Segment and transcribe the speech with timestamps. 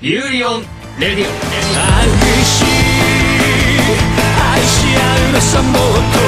[0.00, 0.62] ユーリオン
[0.98, 2.64] レディオ激しい
[4.52, 5.72] 愛し合うのさもっ
[6.12, 6.18] と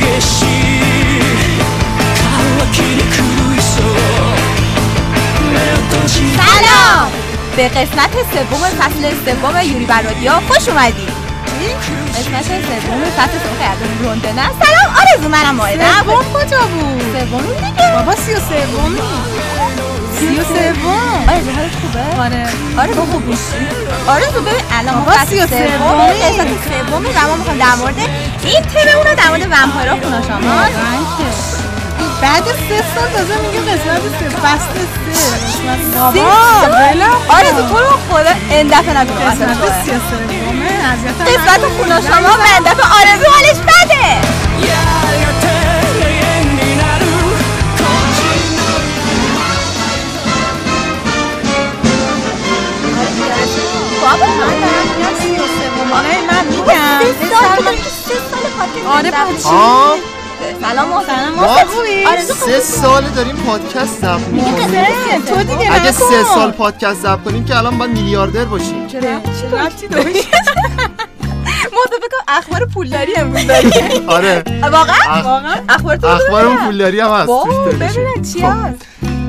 [0.00, 0.46] 激しい
[2.18, 3.18] 乾きに狂
[3.54, 3.86] いそう
[5.52, 7.10] 目を閉じ سلام
[7.56, 11.10] به قسمت سوم فصل سوم یوری بر رادیو خوش اومدید
[12.16, 17.00] قسمت سوم فصل سوم قیادم رونده نه سلام آرزو منم مایدم سوم کجا بود
[17.30, 19.00] سوم دیگه بابا سی و سومی
[20.18, 20.94] سی و سوم
[21.28, 22.22] آرزو حالت خوبه.
[22.22, 22.46] آره.
[22.78, 23.40] آرزو خوب میشی
[24.06, 26.06] آرزو ببین الان ما سی و سوم.
[26.22, 26.98] قسمت سوم و
[27.28, 27.94] ما می‌خوایم در مورد
[28.42, 30.64] این تیممون رو در مورد ومپایرا خونه شما.
[32.22, 35.14] بعد سه سال تازه میگه قسمت سه فصل سه
[35.98, 36.12] بابا
[36.68, 37.10] بلا.
[37.28, 39.14] آرزو تو رو خدا این دفعه نگو.
[39.14, 40.70] قسمت سی و سومه
[41.26, 41.62] قسمت.
[41.76, 44.06] خونه شما و این دفعه آرزو حالش بده.
[54.06, 59.10] بابا من دارم میگم سی و سومه من میگم سه سال سه سال پادکست آره
[59.10, 59.48] بچه.
[60.84, 61.30] محسن
[62.60, 67.56] سه داریم پادکست ضبط می‌کنیم سه تو دیگه اگه سه سال پادکست ضبط کنیم که
[67.56, 70.26] الان باید میلیاردر باشیم چه ربطی داشت
[72.28, 77.30] اخبار پولداری امروز داریم آره واقعا واقعا اخبار تو اخبارمون پولداری هم هست.
[77.66, 78.40] ببینن چی.
[78.40, 78.86] هست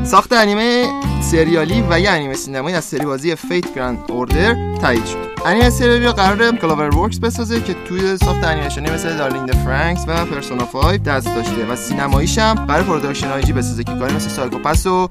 [0.08, 0.86] ساخت انیمه
[1.22, 5.18] سریالی و یه انیمه سینمایی از سری بازی Fate Grand Order تایید شد.
[5.46, 10.66] انیمه سریالی رو قرار CloverWorks بسازه که توی ساخت انیمیشنی مثل Darling Franxx و Persona
[10.66, 15.10] 5 دست داشته و سینماییش هم قرار Production I.G بسازه که کاری مثل Psycho-Pass و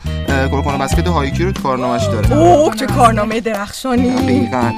[0.51, 2.39] Kuroko no Basket و Haikyuu رو تو کارنامش داره.
[2.39, 4.11] اوه چه کارنامه درخشانی.
[4.11, 4.72] دقیقاً.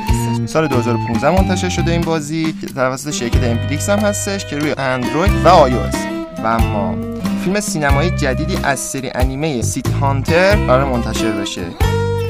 [0.46, 2.54] سال 2015 منتشر شده این بازی.
[2.60, 7.07] که توسط شرکت Aniplex هم هستش که روی اندروید و آی و اما
[7.48, 11.62] فیلم سینمایی جدیدی از سری انیمه City Hunter قرار منتشر بشه.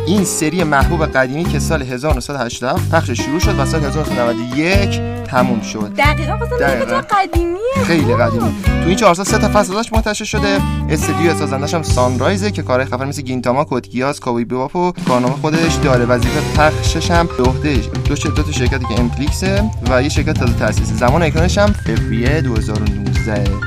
[0.06, 5.92] این سری محبوب قدیمی که سال 1987 پخش شروع شد و سال 1991 تموم شد.
[5.98, 7.00] دقیقا دقیقاً.
[7.00, 7.84] چه قدیمیه.
[7.84, 8.54] خیلی قدیمی.
[8.64, 10.58] تو این چهار سال سه تا فصل ازش منتشر شده.
[10.90, 14.92] استودیو سازندش هم Sunrise ه که کارهای خفن مثل Gintama Code Geass Cowboy Bebop و
[15.08, 16.04] کارنامه خودش داره.
[16.04, 20.38] وظیفه پخشش هم به عهده دو دو تا شرکتی که Aniplex ه و یه شرکت
[20.38, 23.17] تازه تاسیسه زمان اکرانش هم فوریه 2019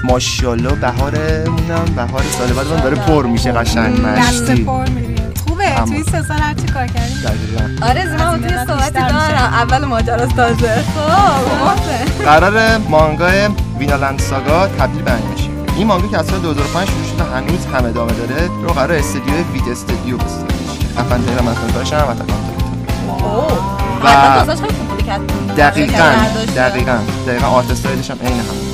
[0.03, 4.66] ماشاءالله بهارمونم بهار سال بعدمون داره پر میشه قشنگ دست مشتی.
[5.47, 5.75] خوبه.
[5.88, 7.17] توی سه سال هر چی کار کردیم.
[7.23, 7.85] دقیقاً.
[7.88, 8.91] آرزو من توی صحبتی.
[8.91, 9.53] دارم.
[9.53, 10.83] اول ماجراست تازه.
[10.95, 13.47] خب قرار مانگای
[13.79, 15.31] وینالند ساگا تبدیل به انیمه.
[15.78, 19.33] این مانگا که از سال 2005 شروع شده هنوز هم ادامه داره رو قرار استودیو
[19.53, 20.45] ویت استودیو بسازه
[20.97, 22.33] متن کارش هم اتاک و-
[24.89, 25.11] بوده که
[25.57, 26.11] دقیقاً.
[26.55, 26.97] دقیقاً
[27.28, 28.70] دقیقاً art style ش هم عین هم من ندیدم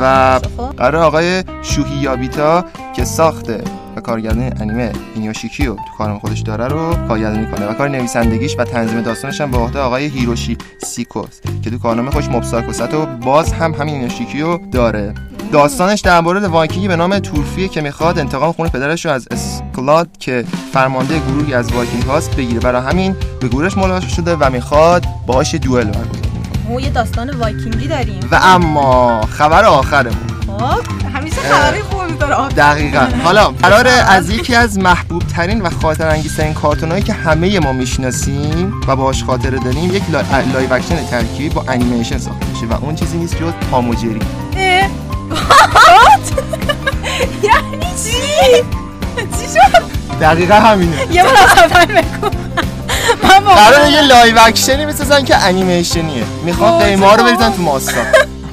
[0.00, 0.76] و خب.
[0.76, 2.64] قرار آقای شوهی یابوتا
[2.96, 3.64] که ساخته
[3.96, 8.56] و کارگردانی انیمه Inuyashiki رو تو کارم خودش داره رو کارگردانی کنه و کار نویسندگیش
[8.58, 12.82] و تنظیم داستانش هم به عهده آقای هیروشی سیکوس که تو کارنامه خودش Mob Psycho
[12.82, 15.14] ست و باز هم همین Inuyashiki رو داره
[15.52, 20.08] داستانش در مورد وایکینگی به نام تورفینه که می‌خواد انتقام خون پدرش رو از اسکلاد
[20.18, 25.04] که فرمانده گروهی از وایکینگ هاست بگیره برای همین به گروهش ملحق شده و می‌خواد
[25.26, 26.31] باهاش دوئل برگزار.
[26.68, 28.28] ما یه داستان وایکینگی داریم.
[28.30, 30.32] و اما خبر آخرمون.
[30.46, 30.80] خب
[31.14, 33.06] همیشه خبری خوب می‌ذاره دقیقا.
[33.24, 38.80] حالا قرار از یکی از محبوب ترین و خاطره انگیزترین کارتونایی که همه ما می‌شناسیم
[38.88, 40.22] و باهاش خاطره داریم یک لا...
[40.52, 44.20] live action ترکیبی با انیمیشن ساخته میشه و اون چیزی نیست جز تام و جری.
[47.42, 48.12] یعنی چی؟
[49.16, 49.82] چی شد؟
[50.20, 50.96] دقیقا همینه.
[51.10, 52.41] یه بار اول بگو.
[53.22, 56.24] من قرار یه live action ی می‌سازن که انیمیشنیه.
[56.80, 58.00] قیمه ها رو بریزن تو ماستا.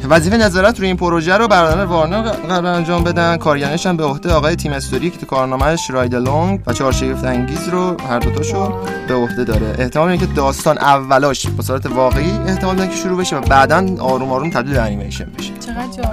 [0.09, 3.37] وظیفه نظارت روی این پروژه رو برادران وارنر قرار انجام بدن.
[3.37, 7.23] کارگردانیش هم به عهده آقای تیم استوری که تو کارنامه‌اش Ride Along و چهار شگفت
[7.23, 8.73] انگیز رو هر دوتاشو
[9.07, 9.75] به عهده داره.
[9.79, 13.95] احتمال اینه که داستان اولاش به صورت واقعی احتمال داره که شروع بشه و بعدا
[13.99, 15.51] آروم آروم تبدیل به انیمیشن بشه.
[15.65, 16.03] چقدر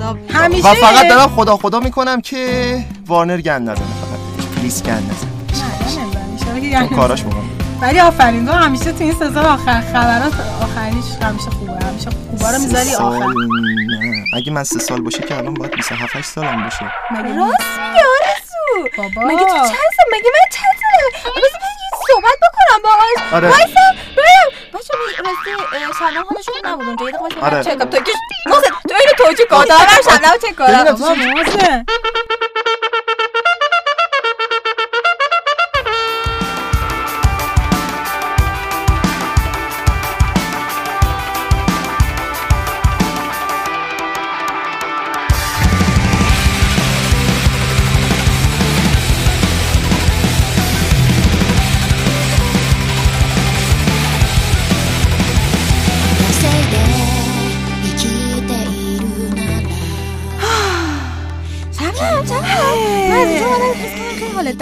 [0.00, 0.18] جالب.
[0.30, 6.88] همیشه و فقط دارم خدا خدا می‌کنم که وارنر گند نزنه فقط please گند نزنه
[6.88, 10.32] کاراش مهمه ولی آفرین تو همیشه تو این سه سال آخر خبرات
[10.62, 13.18] آخریش همیشه خوبه همیشه خوبا رو می‌ذاری سه آخر.
[13.18, 14.24] سال نه.
[14.36, 16.92] اگه من سه سال باشه که الان باید 27 سالم باشه.
[17.10, 18.88] مگه راست میگه آرزو.
[18.96, 19.28] بابا.
[19.28, 21.60] مگه تو چند سال مگه من چند ساله بذار
[22.08, 23.48] صحبت بکنم باهاش آره.
[23.48, 23.80] وایسا.
[24.16, 24.48] بریم.
[24.72, 25.50] راستی
[25.98, 27.62] شبنم حالش خوب نبود اونجا یه دقیقه آره.
[27.64, 28.12] چکاپ تو که
[28.46, 29.64] محسن تو اینو توجیه کن.
[29.64, 31.84] دارم رو چک کنم بابا محسن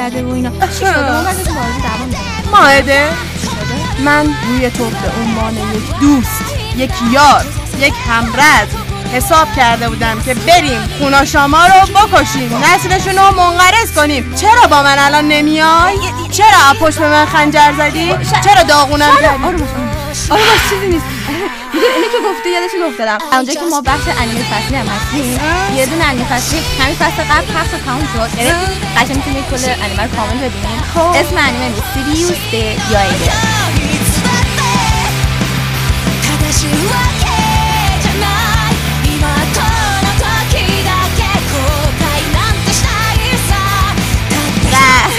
[0.05, 0.51] بده و اینا.
[0.51, 2.51] چی شده؟ اون وقت تو بازی دوام می‌کنی.
[2.53, 3.09] ماهده.
[4.05, 6.45] من روی تو به عنوان یک دوست
[6.77, 7.45] یک یار
[7.79, 8.69] یک همرز
[9.12, 12.51] حساب کرده بودم که بریم خونا شما رو بکشیم.
[12.65, 14.35] نسلشون رو منقرض کنیم.
[14.35, 15.99] چرا با من الان نمیای؟
[16.31, 18.15] چرا پشت به من خنجر زدی؟
[18.45, 20.43] چرا داغونم کردی؟ آره باش آره.
[20.43, 21.05] باش چیزی نیست.
[21.85, 25.41] میدون اینه که گفته یادش افتادم اونجا که ما بحث انیمه فصلی هم هستیم
[25.77, 28.53] یه دونه انیمه فصلی همین فصل قبل پخش تموم شد یعنی
[28.97, 30.81] قشنگ می‌تونید کل انیمه رو کامل ببینید
[31.15, 32.55] اسم انیمه بود سیریوس
[32.91, 33.33] یا ایگه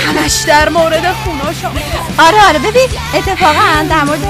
[0.06, 1.72] همش در مورد خوناشون
[2.18, 4.24] آره آره ببین اتفاقا در مورد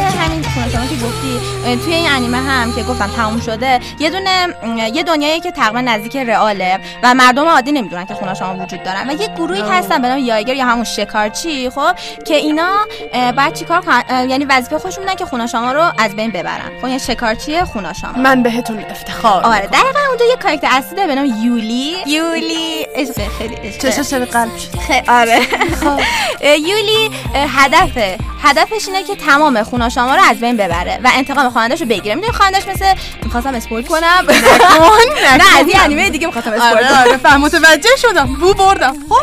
[0.76, 1.40] شما که گفتی
[1.84, 4.48] توی این انیمه هم که گفتم تموم شده یه دونه
[4.94, 9.10] یه دنیایی که تقریبا نزدیک رئاله و مردم عادی نمی‌دونن که خونه شما وجود دارن
[9.10, 11.96] و یه گروهی هستن به نام یایگر یا همون شکارچی خب
[12.28, 12.70] که اینا
[13.14, 16.72] باید چیکار یعنی وظیفه خودشون میدن که خونه شما رو از بین ببرن.
[16.82, 18.12] خب یه شکارچی خونه شما.
[18.12, 19.82] من بهتون افتخار آره می‌کنم.
[19.82, 21.96] دقیقا اونجا یه کاراکتر اصلی به نام یولی.
[22.08, 22.88] یولی.
[22.96, 24.04] عشق خیلی عشق.
[24.04, 24.52] چرا قلب
[24.88, 25.40] خیلی آره.
[26.42, 31.00] اه، یولی اه، هدفه هدفش اینه که تمام خونا شما رو از بین ببره.
[31.04, 32.16] و انتقام خوانندش رو بگیره.
[32.16, 34.26] می‌دونی خوانندش مثل می‌خواستم اسپول کنم؟
[35.42, 36.98] نه از این انیمه دیگه می‌خواستم آره کنم.
[36.98, 38.26] آره فهم متوجه شدم.
[38.34, 38.94] بو بردم.
[39.10, 39.22] خب.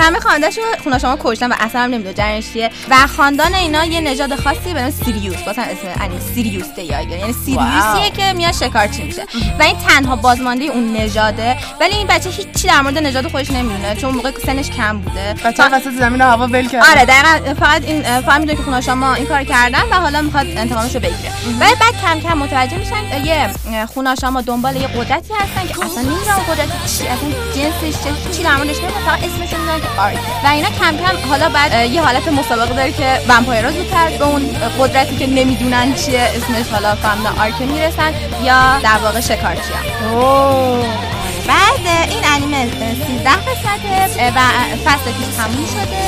[0.00, 3.84] همه خاندانش رو خونا شما کشتن و اصلا هم نمی‌دونه جریانش چیه و خاندان اینا
[3.84, 5.36] یه نژاد خاصی به نام سیریوس.
[5.46, 9.22] واسه اسم انیمه سیریوس دیاگر یعنی سیریوسیه که میاد شکارچی میشه.
[9.58, 11.56] و این تنها بازمانده اون نژاده.
[11.80, 15.34] ولی این بچه هیچی در مورد نژاد خودش نمی‌دونه چون موقع سنش کم بوده.
[15.44, 19.14] بچه وسط زمین هوا ول کرد آره دقیقا فقط این فقط می‌دونه که خونه شما
[19.14, 21.32] این کار کردن و حالا می‌خواد انتقامش رو بگیره.
[21.60, 26.02] ولی بعد کم کم متوجه میشن یه خون آشاما دنبال یه قدرتی هستن که اصلا
[26.02, 30.18] نمی‌دونن قدرت چی اصلا جنسش چه چی در موردش نمی‌دونن فقط اسمش رو که آرک
[30.44, 34.24] و اینا کم کم حالا بعد یه حالت مسابقه داره که vampire ها زودتر به
[34.24, 34.48] اون
[34.78, 39.72] قدرتی که نمی‌دونن چیه اسمش حالا فهمیدن آرک می‌رسن یا در واقع شکارچی
[41.48, 44.40] بعد این انیمه 13 قسمته اه، و
[44.84, 46.02] فصل پیش تموم شده.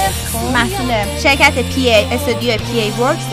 [0.52, 2.04] محصول شرکت P.A.
[2.14, 2.80] استودیو P.A.
[2.80, 3.26] Works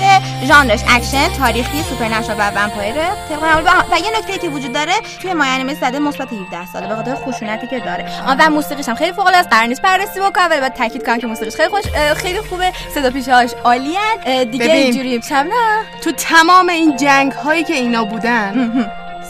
[0.47, 5.49] ژانرش اکشن تاریخی supernatural و vampire و, و یه نکته که وجود داره توی My
[5.49, 8.05] Anime زده مثبت 17 ساله به خاطر خشونتی که داره.
[8.27, 11.05] آن و موسیقیش هم خیلی فوق العاده است قرار نیست بررسی بکنم ولی باید تاکید
[11.05, 11.83] کنم که موسیقیش خیلی خوش
[12.17, 12.71] خیلی خوبه.
[12.95, 14.45] صدا پیشه‌هاش عالیه.
[14.51, 14.65] دیگه.
[14.65, 18.71] اینجوری شب نه؟ تو تمام این جنگ هایی که اینا بودن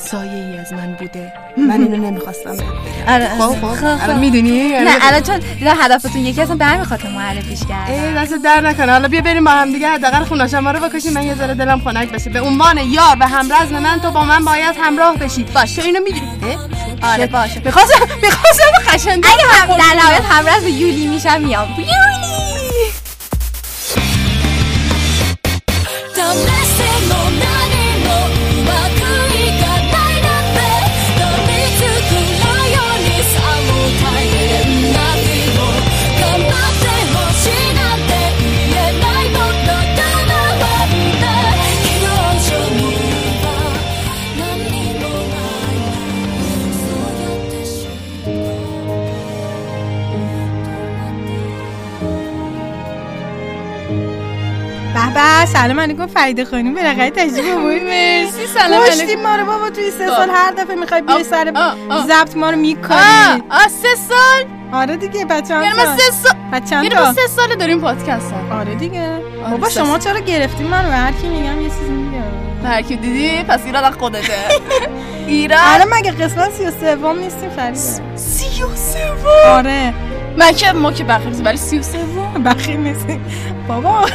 [0.01, 1.33] سایه ای از من بوده.
[1.57, 2.57] من اینو نمی‌خواستم
[3.07, 3.86] آره خب خب.
[3.86, 8.13] الان می‌دونی؟ نه الان چون دیدم هدفتون یکی اصلا به همین خاطر معرفیش کردم ای
[8.13, 8.92] دست در نکنه.
[8.92, 11.13] حالا بیا بریم با هم دیگه حداقل خوناش ما رو بکشیم.
[11.13, 14.45] من یه ذره دلم خنک بشه به عنوان یار و همرزم من تو با من
[14.45, 15.44] باید همراه بشی.
[15.44, 16.57] باش تو اینو می‌دونی
[17.04, 17.62] آره باشه.
[17.65, 21.69] می‌خواستم می‌خواستم قشنگ اگه هم در نهایت به یولی میشم میام.
[21.77, 22.42] یولی!
[55.45, 59.21] سلام علیکم فرید خانم بالاخره تشریف آوردید مرسی سلام علیکم.
[59.21, 61.54] ما رو بابا توی سه سال هر دفعه می‌خوای بیای سر.
[62.07, 66.33] ضبط ما رو آه میکاری آه سه سال؟ آره دیگه بچه یعنی ما سه سال
[66.54, 69.10] بچه یعنی ما سه سال داریم پادکست هم آره دیگه.
[69.52, 69.98] بابا شما.
[70.00, 72.21] چرا گرفتیم من به هر کی میگم یه چیزی میگم
[72.66, 74.33] هر کی دیدی پس ایراد از خودته.
[75.28, 77.78] ایراد؟ آره مگه قسمت سی و سوم نیستیم فریده
[78.16, 79.94] سی و سوم؟ آره.
[80.38, 83.21] من که ما که بخیر نیستیم، ولی سی و سوم بخیر نیستیم.
[83.68, 84.06] بابا.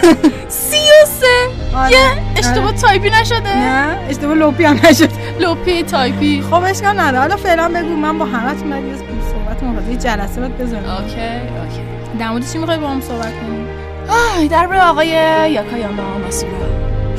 [0.49, 1.77] سی و سه.
[1.77, 1.91] آره.
[1.91, 1.99] یه
[2.37, 3.57] اشتباه تایپی نشده.
[3.57, 5.11] نه اشتباه لوپی هم نشد.
[5.41, 6.43] لوپی تایپی.
[6.51, 7.19] خب اشکال نداره.
[7.19, 11.05] حالا فعلا بگو من با همتون بعد یه صحبت مخاطب یه جلسه باید بذاریم اوکی
[11.11, 11.81] اوکی.
[12.19, 13.67] در مورد چی می‌خوای با هم صحبت کنیم
[14.09, 15.09] آه درباره آقای
[15.53, 16.53] یاکایاما ماسورا.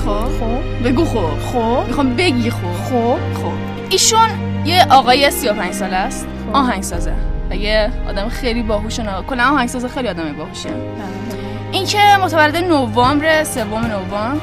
[0.06, 0.88] خب؟ خب.
[0.88, 1.39] بگو خب.
[1.54, 1.88] خب.
[1.88, 2.84] می‌خوام بگی خب.
[2.89, 3.18] خب.
[3.42, 3.51] خب.
[3.89, 4.30] ایشون
[4.66, 6.27] یه آقای 35 ساله است.
[6.54, 7.13] آهنگسازه.
[7.50, 10.70] و یه آدم خیلی باهوشه نه کلا آهنگساز خیلی آدم باهوشه.
[11.72, 14.34] این که متولد نوامبر سوم نوامبر؟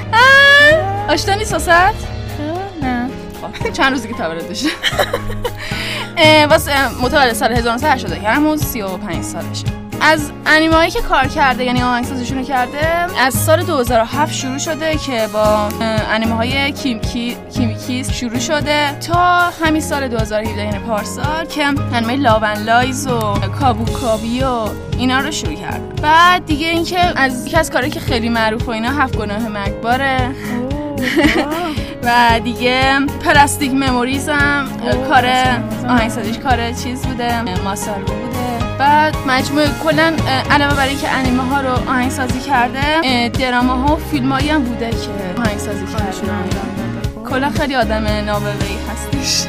[1.09, 1.95] آشنا نیست واسط؟
[2.83, 3.11] نه.
[3.43, 4.69] خب چند روزی که تولد داشته
[6.51, 9.84] واسه متولد سال 1980 که همون 35 سالشه.
[10.07, 12.87] از انیمه هایی که کار کرده یعنی آهنگسازیشون کرده
[13.21, 15.69] از سال 2007 شروع شده که با
[16.11, 19.15] انیمه های کیمکی کیمیکیس شروع شده تا
[19.65, 23.21] همین سال 2017 یعنی پارسال که انیمه Love and Lies و
[23.61, 24.69] Kabukibu و
[24.99, 26.01] اینا رو شروع کرد.
[26.03, 30.31] بعد دیگه اینکه از یکی از کارهایی که خیلی معروف و اینا هفت گناه مرگباره
[32.05, 34.67] و دیگه Plastic Memories هم
[35.09, 35.27] کار
[35.89, 38.34] آهنگسازیش کار چیز بوده ماسارو بوده.
[38.79, 40.13] بعد مجموعه کلا
[40.51, 44.91] علاوه بر اینکه انیمه ها رو آهنگسازی کرده دراما ها و فیلم هایی هم بوده
[44.91, 46.05] که آهنگسازی کرده
[47.31, 49.47] کلا خیلی آدم نابغه‌ای هستش.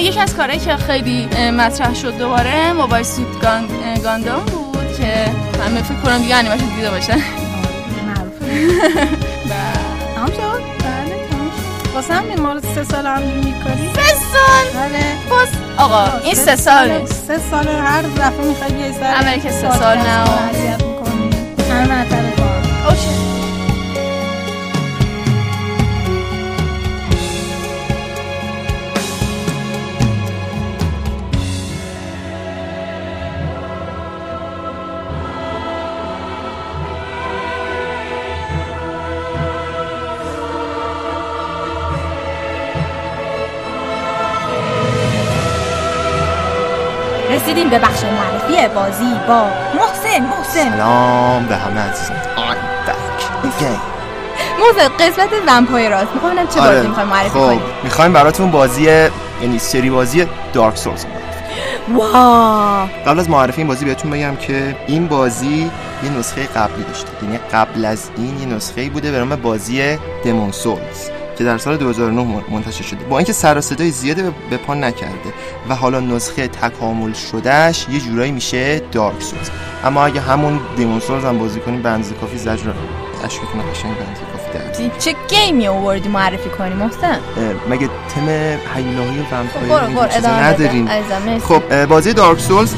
[0.00, 3.68] یکی از کارهایی که خیلی مطرح شد دوباره موبایل سوت گان...
[4.02, 5.30] گاندام بود که
[5.64, 7.18] همه فکر کنم دیگه انیمه‌شو دیده باشن.
[7.18, 8.30] تمام
[11.94, 15.04] واسه همین مال سه سال هم میکاری؟ سه سال؟ بله.
[15.30, 15.48] باز
[15.78, 19.98] آقا این سه سال نیست سه سال هر دفعه می‌خوای سر اولی که سه سال
[19.98, 20.30] نه.
[20.50, 21.30] اذیت می‌کنی.
[21.70, 22.18] همه کار
[22.88, 23.33] اوکی.
[47.44, 50.76] رسیدیم به بخش معرفی بازی با محسن محسن.
[50.76, 52.16] سلام به همه عزیزان.
[52.36, 53.80] I'm back again.
[54.60, 58.82] محسن قسمت ومپایراست می‌خوام ببینم چه بازی می‌خوای معرفی خب کنی می‌خوایم براتون بازی
[59.42, 61.04] یعنی سری بازی دارک سولز
[61.94, 62.88] واو.
[63.06, 65.70] قبل از معرفی این بازی بهتون بگم که این بازی
[66.04, 67.08] یه نسخه قبلی داشته.
[67.22, 71.76] یعنی قبل از این یه نسخه بوده به نام بازی دمون سولز که در سال
[71.76, 73.04] 2009 منتشر شده.
[73.04, 75.32] با اینکه سر صدای زیاده به- پا نکرده
[75.68, 79.48] و حالا نسخه تکامل شدهش یه جورایی میشه دارک سولز
[79.84, 82.70] اما اگه همون دمون سولز هم بازی کنیم اندازه کافی زجر
[83.24, 87.18] اشکتون قشنگ به اندازه کافی در چه گیمی آوردی معرفی کنی محسن؟
[87.70, 88.28] مگه تم
[88.74, 90.88] هیلاهی خب ومپایر نداریم.
[91.38, 92.74] خب بازی دارک سولز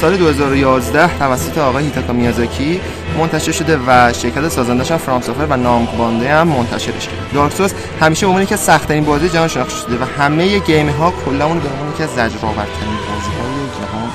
[0.00, 2.80] سال 2011 توسط آقای هیتاکا میازاکی
[3.18, 7.52] منتشر شده و شرکت سازندش هم فرام سافر و نام بانده هم منتشرش کرد دارک
[7.52, 11.46] سولز همیشه عنوان یکی از سخت‌ترین بازی جهان شناخته شده و همه گیم ها کلا
[11.46, 14.10] اون به عنوان یکی از زجرآورترین بازی های جهان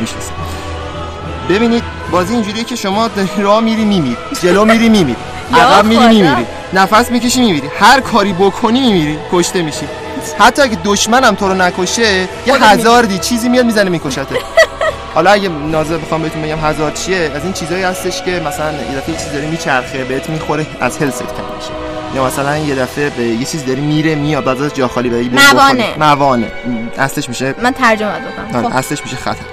[0.00, 0.32] می‌شناسن
[1.48, 4.16] ببینید بازی اینجوریه که شما راه میری میمیری.
[4.42, 5.16] جلو میری میمیری.
[5.54, 6.06] عقب میری.
[6.06, 6.46] میمیری.
[6.72, 7.68] نفس می‌کشی میمیری.
[7.80, 9.18] هر کاری بکنی میمیری.
[9.32, 9.86] کشته میشی.
[10.38, 14.26] حتی اگه دشمنم تو رو نکشه یه هزاردی چیزی میاد می‌زنه میکشته.
[15.14, 18.96] حالا اگه نازه بخوام بهتون بگم هزار چیه از این چیزایی هستش که مثلا یه
[18.96, 21.26] دفعه یه چیز داره میچرخه بهت می‌خوره از هلست کم
[21.56, 21.70] میشه.
[22.14, 25.74] یا مثلا یه دفعه به یه چیز داره میره میاد بعد از جا خالی موانع.
[25.74, 25.98] بخوری.
[25.98, 26.46] موانع
[26.98, 27.54] اصلش میشه.
[27.62, 28.56] من ترجمه بکنم.
[28.56, 28.76] آره، خب.
[28.76, 29.44] اصلش میشه خطر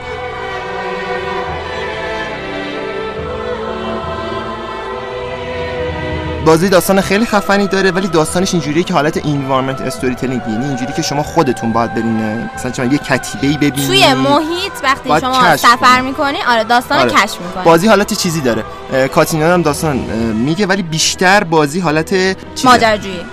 [6.50, 10.94] بازی داستان خیلی خفنی داره ولی داستانش اینجوریه که حالت انوایرمنت استوری تلینگ یعنی اینجوری
[10.94, 15.76] که شما خودتون باید برین مثلا شما یه کتیبه‌ای ببینید توی محیط وقتی شما سفر
[15.78, 16.02] کنی.
[16.08, 17.12] می‌کنی آره داستان آره.
[17.12, 18.64] کشف می‌کنی بازی حالت چیزی داره
[18.94, 19.98] اه، کاتینان هم داستان
[20.34, 22.14] میگه ولی بیشتر بازی حالت.
[22.64, 23.26] ماجراجویی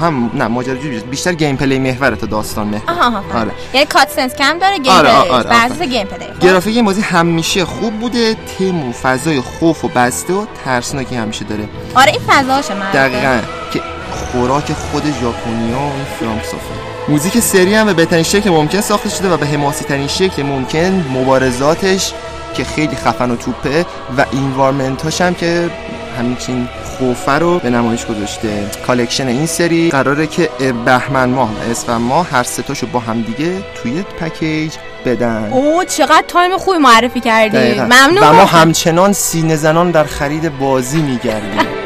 [0.00, 1.00] هم نه ماجراجویی.
[1.00, 3.40] بیشتر گیم پلی محوره تا داستان محور آها.
[3.40, 3.50] آره.
[3.74, 5.54] یعنی کات سنس کم داره گیم آره، آره، بر آره.
[5.54, 10.32] اساس گیم پلی گرافیک این بازی همیشه خوب بوده تم و فضای خوف و بسته
[10.32, 13.40] و ترسناکی همیشه داره آره این فضاشه من دقیقا
[13.72, 19.30] که خوراک خود ژاپنیا و سافر موزیک سری هم به بهترین شکل ممکن ساخته شده
[19.30, 22.12] و به حماسی ترین شکل ممکن مبارزاتش
[22.56, 23.86] که خیلی خفن و توپه
[24.18, 25.70] و environment هاش هم که
[26.18, 30.50] همچین خوفه رو به نمایش گذاشته collection این سری قراره که
[30.84, 34.72] بهمن ماه و اسفند ماه هر ستاشو با هم دیگه توی package
[35.04, 37.80] بدن اوه چقدر time خوبی معرفی کردی.
[37.80, 38.44] ممنون و ما.
[38.44, 41.83] همچنان سینه زنان در خرید بازی میگردیم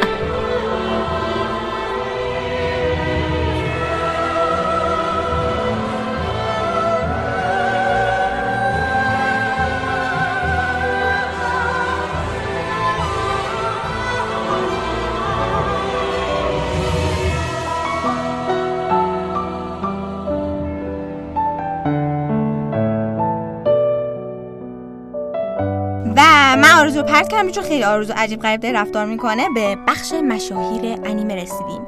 [26.99, 31.35] آرزو پرت کردم چون خیلی آرزو عجیب غریب داره رفتار می‌کنه به بخش مشاهیر انیمه
[31.35, 31.81] رسیدیم.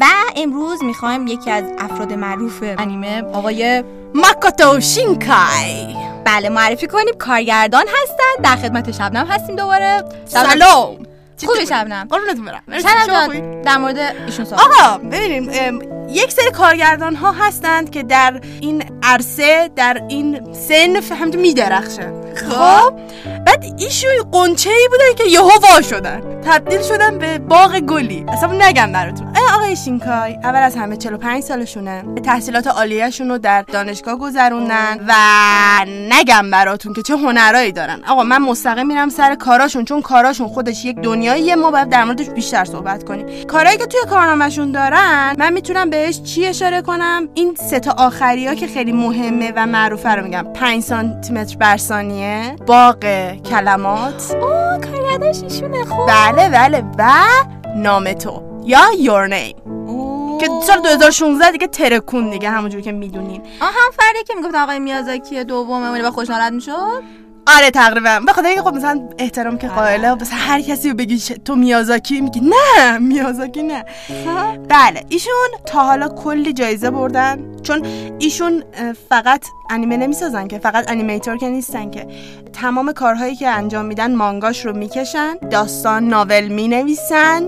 [0.00, 0.04] و
[0.36, 5.96] امروز می‌خوایم یکی از افراد معروف انیمه آقای ماکوتو شینکای.
[6.24, 8.42] بله معرفی کنیم کارگردان هستن.
[8.42, 10.04] در خدمت شبنم هستیم دوباره.
[10.24, 10.96] سلام.
[11.46, 12.06] خوبی شبنم.
[12.10, 12.62] قربونتون برم.
[12.78, 15.50] شبنم؟ در مورد ایشون صحبت آقا ببینیم
[16.08, 22.92] یک سری کارگردان ها هستند که در این عرصه در این سنف هم میدرخشن خب؟
[23.46, 26.40] بعد ایشون قنچه ای بودن که یهو وا شدن.
[26.44, 28.26] تبدیل شدن به باغ گلی.
[28.28, 29.34] اصلا نگم براتون.
[29.54, 32.04] آقای شینکای اول از همه 45 سالشونه.
[32.24, 35.14] تحصیلات عالیهشون رو در دانشگاه گذروندن و
[35.88, 38.00] نگم براتون که چه هنرایی دارن.
[38.08, 42.28] آقا من مستقیم میرم سر کاراشون چون کاراشون خودش یک دنیاییه ما باید در موردش
[42.28, 43.46] بیشتر صحبت کنیم.
[43.46, 48.46] کارهایی که توی کارنامهشون دارن من می‌تونم بهش چی اشاره کنم؟ این سه تا آخری
[48.46, 50.46] ها که خیلی مهمه و معروفه رو میگم.
[50.54, 52.56] 5 سانتی متر بر ثانیه.
[52.66, 54.36] باغ کلمات.
[54.40, 56.08] اوه کارگردانش ایشونه خوب.
[56.08, 57.10] بله بله و
[57.76, 59.60] نام تو یا your name.
[60.40, 63.42] که سال 2016 دیگه ترکون دیگه همونجوری که می‌دونین.
[63.60, 67.02] آه هم فردی که می‌گفت آقای میازاکی دومه و خوش ناراحت می‌شد؟
[67.46, 68.20] آره تقریبا.
[68.26, 72.20] به خاطر اینکه خب مثلا احترام که قائله مثلا هر کسی رو بگی تو میازاکی
[72.20, 73.84] میگی نه میازاکی نه.
[74.68, 75.32] بله ایشون
[75.66, 77.56] تا حالا کلی جایزه بردن.
[77.62, 77.86] چون
[78.18, 78.64] ایشون
[79.08, 82.06] فقط انیمه نمی‌سازن که فقط انیمیتور که نیستن که.
[82.52, 87.42] تمام کارهایی که انجام میدن مانگاش رو می‌کشن داستان ناول می‌نویسن.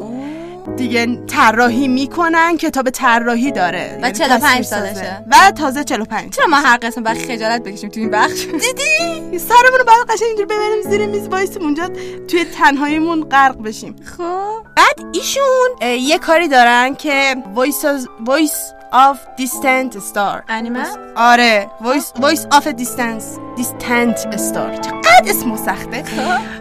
[0.76, 3.99] دیگه طراحی می‌کنن کتاب طراحی داره.
[3.99, 4.94] و یعنی 45 تصویر سازه.
[4.94, 5.25] سالشه.
[5.30, 9.78] و تازه 45 چرا ما هر قسم باید خجالت بکشیم تو این بخش؟ دیدی؟ سرمون
[9.78, 11.88] رو باید قشنگ اینجوری ببریم زیر میز وایسیم اونجا
[12.28, 13.96] توی تنهاییمون غرق بشیم.
[14.16, 14.62] خب.
[14.76, 20.42] بعد ایشون یه کاری دارن که voices voice of distant star.
[20.49, 20.85] انیمه؟
[21.16, 23.45] آره voice voice of a distance.
[23.56, 26.04] Distant star چقدر اسمو سخته.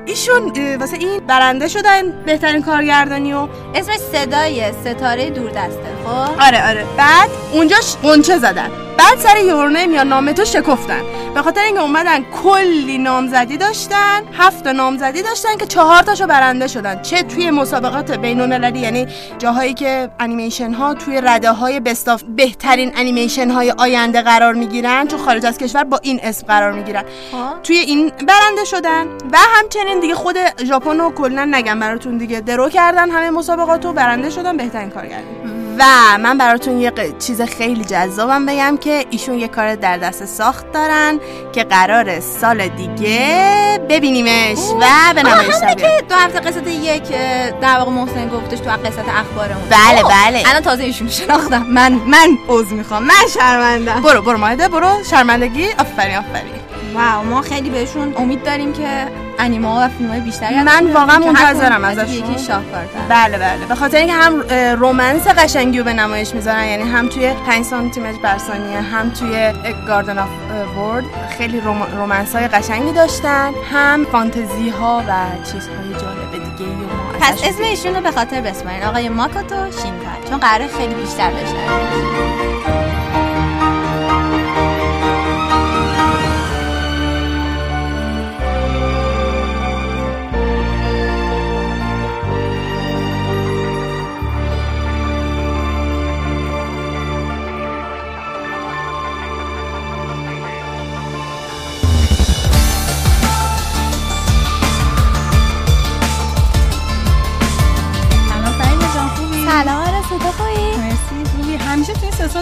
[0.05, 6.69] ایشون اه، واسه این برنده شدن بهترین کارگردانی و اسمش صدای ستاره دوردسته خب؟ آره
[6.69, 6.85] آره.
[6.97, 8.69] بعد اونجاش قنچه زدن.
[8.97, 11.01] بعد سر یورنیم یا نامتو شکفتن.
[11.33, 17.01] به خاطر اینکه اومدن کلی نامزدی داشتن هفت نامزدی داشتن که چهار تاشو برنده شدن.
[17.01, 22.91] چه توی مسابقات بین المللی یعنی جاهایی که انیمیشن ها توی رده های بستاف بهترین
[22.95, 26.84] انیمیشن های آینده قرار می‌گیرن چون خارج از کشور با این اسم قرار می‌گیرن.
[26.93, 27.61] خب.
[27.63, 32.41] توی این برنده شدن و همچنین دیگه خود ژاپن رو کلا نگم براتون دیگه.
[32.41, 35.83] درو کردن همه مسابقات رو برنده شدن بهترین کارگردان و
[36.17, 41.19] من براتون یه چیز خیلی جذابم بگم که ایشون یه کار در دست ساخت دارن
[41.53, 45.75] که قرار سال دیگه ببینیمش و به نمایش.
[45.77, 47.03] که دو هفته قسمت یک
[47.61, 49.63] در واقع محسن گفتش تو قسمت اخبارمون.
[49.69, 50.43] بله، بله.
[50.49, 51.63] الان تازه ایشون شناختم.
[51.63, 53.03] من من عذر می‌خوام.
[53.03, 54.01] من شرمندم.
[54.01, 55.03] برو برو مایده برو.
[55.09, 55.67] شرمندگی.
[55.79, 56.64] آفرین آفرین.
[56.95, 58.87] wow ما خیلی بهشون امید داریم که
[59.39, 62.13] انیمه ها و فیلم های بیشتری من واقعا منتظرم ازشون.
[62.13, 62.99] یکی شاهکارتر.
[63.09, 63.65] بله بله.
[63.69, 64.41] به خاطر اینکه هم
[64.79, 69.09] romance قشنگی رو به نمایش می‌ذارن یعنی هم توی 5 سانتی متر بر ثانیه هم
[69.09, 69.53] توی
[69.87, 70.29] Garden of
[70.77, 71.03] Words
[71.37, 75.13] خیلی rom- romance های قشنگی داشتن هم فانتزی ها و
[75.45, 78.83] چیزهای جالب دیگه ای و ما پس اسم ایشون رو به خاطر بسپارین.
[78.83, 82.54] آقای ماکوتو شینکای چون قراره خیلی بیشتر بشنویم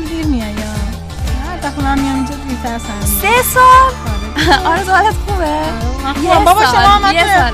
[0.09, 0.71] دیر میای یا
[1.49, 2.33] هر دفعه من میام اینجا.
[3.21, 3.91] سه سال؟
[4.71, 5.59] آرزو حالت خوبه؟
[6.03, 6.39] من یه.
[6.45, 7.53] بابا شما هم.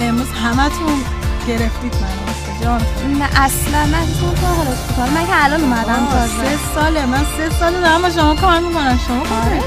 [0.00, 1.04] امروز همتون
[1.48, 2.80] گرفتید من جان.
[3.18, 7.24] نه اصلا من تو تو حالت خوبه من که الان اومدم تازه سه ساله من
[7.36, 9.60] سه ساله دارم با شما کار می‌کنم شما آره؟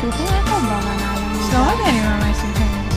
[0.00, 2.36] شوخی نکن با من الان شما همش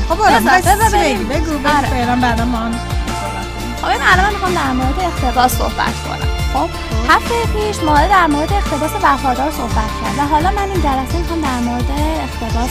[0.10, 0.16] کارو.
[0.16, 1.28] خب آره بذار بس بریم.
[1.28, 1.88] بگو بگو آره.
[1.88, 3.76] فعلا بعدا ما هم صحبت کنیم.
[3.82, 6.70] خب ببین الان من می‌خوام در مورد اقتباس صحبت کنم خب
[7.10, 11.42] هفته پیش ما در مورد اقتباس وفادار صحبت کرد و حالا من این جلسه می‌خوام
[11.42, 11.92] در مورد
[12.26, 12.70] اقتباس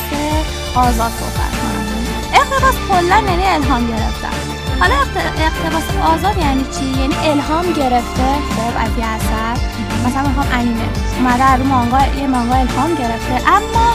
[0.75, 1.87] آزاد صحبت کنم.
[2.35, 4.37] اقتباس کلا یعنی الهام گرفتن.
[4.81, 5.83] حالا اقت- اقتباس
[6.15, 8.29] آزاد یعنی چی؟ یعنی الهام گرفته.
[8.57, 9.55] خب از یه اثر.
[10.07, 10.89] مثلا می‌خوام انیمه.
[11.19, 13.35] اومده رو مانگا یه مانگا الهام گرفته.
[13.57, 13.93] اما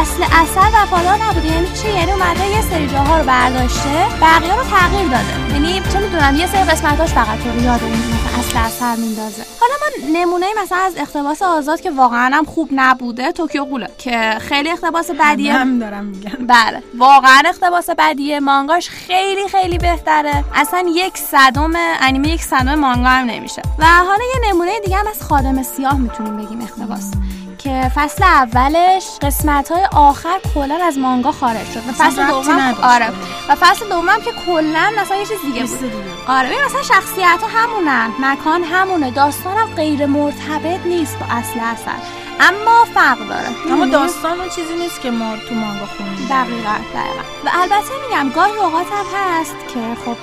[0.00, 1.46] اصل اثر وفادار نبوده.
[1.48, 5.52] یعنی چی؟ یعنی اومده یه سری جاها رو برداشته بقیه رو تغییر داده.
[5.54, 8.17] یعنی چه می‌دونم؟ یه سری قسمتاش فقط رو یاد اون
[8.48, 9.42] مثلا اصل اثر میندازه.
[9.60, 14.36] حالا ما نمونه مثلا از اقتباس آزاد که واقعا هم خوب نبوده توکیو قوله که
[14.40, 16.82] خیلی اقتباس بدیه هم دارم میگم بله.
[16.98, 20.44] واقعا اقتباس بدیه مانگاش خیلی خیلی بهتره.
[20.54, 23.62] اصلا یک صدم انیمه یک صدم مانگا هم نمیشه.
[23.78, 27.10] و حالا یه نمونه دیگه هم از خادم سیاه می‌تونیم بگیم اقتباس.
[27.58, 32.74] که فصل اولش قسمت های آخر کلا از مانگا خارج شد و فصل دوم.
[32.82, 33.08] آره.
[33.48, 35.94] و فصل دوم که کلا مثلا یه چیز دیگه بود.
[36.28, 39.10] آره ببین مثلا شخصیت ها همونن مکان همونه.
[39.10, 41.98] داستان هم غیر مرتبط نیست با اصل اثر.
[42.40, 43.48] اما فرق داره.
[43.48, 47.22] اما می‌دونی؟ داستان اون چیزی نیست که ما تو مانگا خونیم دقیقا دقیقا.
[47.44, 50.16] و البته میگم گاهی اوقات هم هست که خب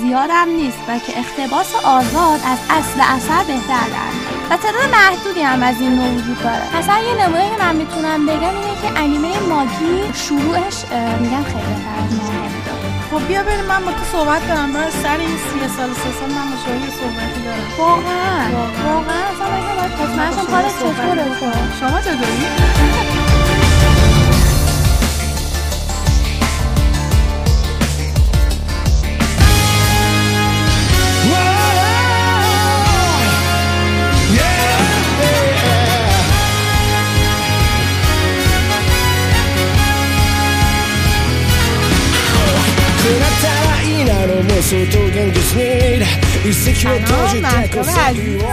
[0.00, 4.12] زیادم نیست و که اختباس آزاد از اصل اثر بهتر در.
[4.50, 6.76] و تعداد محدودی هم از این نوع وجود داره.
[6.78, 11.74] مثلا یه نمونه که من می‌تونم بگم اینه که انیمه ماگی شروعش اه، میگن خیلی
[12.08, 12.68] بوده
[13.10, 14.72] خب بیا بریم من با تو صحبت دارم.
[14.72, 16.48] برای سر این سی سال سه سال من
[16.80, 17.66] یه صحبتی دارم.
[17.78, 18.50] واقعا؟
[18.84, 19.24] واقعا.
[19.32, 19.48] اصلا
[20.16, 21.46] من باید حالت چطوره؟ تو
[21.80, 23.27] شما چطوری؟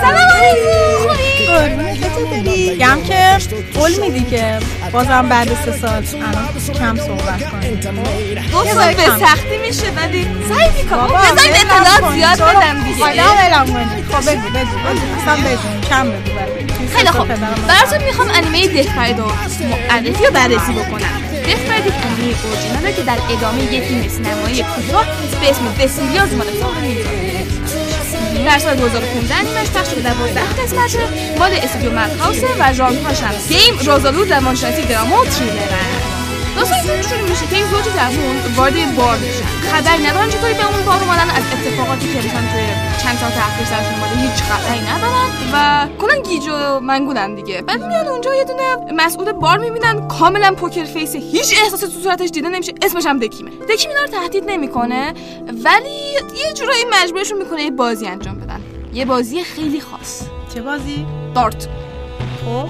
[0.01, 0.67] سلام عزیز.
[1.47, 3.37] قربونت چطوری؟ گم که
[3.79, 4.59] قول میدی که
[4.91, 6.47] بازم بعد سه سال الان
[6.79, 7.79] کم صحبت کنیم.
[8.53, 10.99] گفتم به سختی میشه ولی سعی می‌کنم.
[10.99, 12.13] بابا، بذارید اطلاعات.
[12.13, 13.03] زیاد؟ بدم دیگه.
[13.03, 13.65] حالا ولم.
[14.11, 14.77] خب بگو بگو
[15.21, 16.95] اصلا بگو کم بگو.
[16.95, 17.27] خیلی خوب.
[17.67, 18.83] براتون می‌خوام انیمه
[19.17, 19.31] رو
[19.89, 21.24] معرفی و بررسی بکنم.
[21.47, 25.05] دث پرید انیمه اورجیناله که در ادامه یک فیلم سینمایی کوتاه
[25.41, 25.63] به اسم
[26.37, 26.73] مال سال
[28.45, 30.97] در سال 2015 انیمش پخش شده در 12 قسمت
[31.39, 35.94] مال استودیو Madhouse ه و ژانرهاش هم game رازآلود روانشناسی drama و تریلرن
[36.55, 40.75] داستان شروع میشه که یک زوج جوون وارد یه بار میشن خبری ندارن چطوری به
[40.75, 42.67] اون بار اومدن از اتفاقاتی که مثلا توی
[43.03, 47.83] چند سال اخیر سرشون اومده هیچ خبری ندارن و کلا گیج و منگولن دیگه بعد
[47.83, 52.49] میان اونجا یه دونه مسئول بار می‌بینن کاملا poker face هیچ احساسی تو صورتش دیده
[52.49, 55.13] نمیشه اسمش هم دکیمه دکیم اینا رو تهدید نمی‌کنه
[55.63, 55.89] ولی
[56.45, 58.61] یه جورایی مجبورشون می‌کنه یه بازی انجام بدن
[58.93, 60.21] یه بازی خیلی خاص
[60.53, 61.67] چه بازی؟ دارت
[62.45, 62.67] خب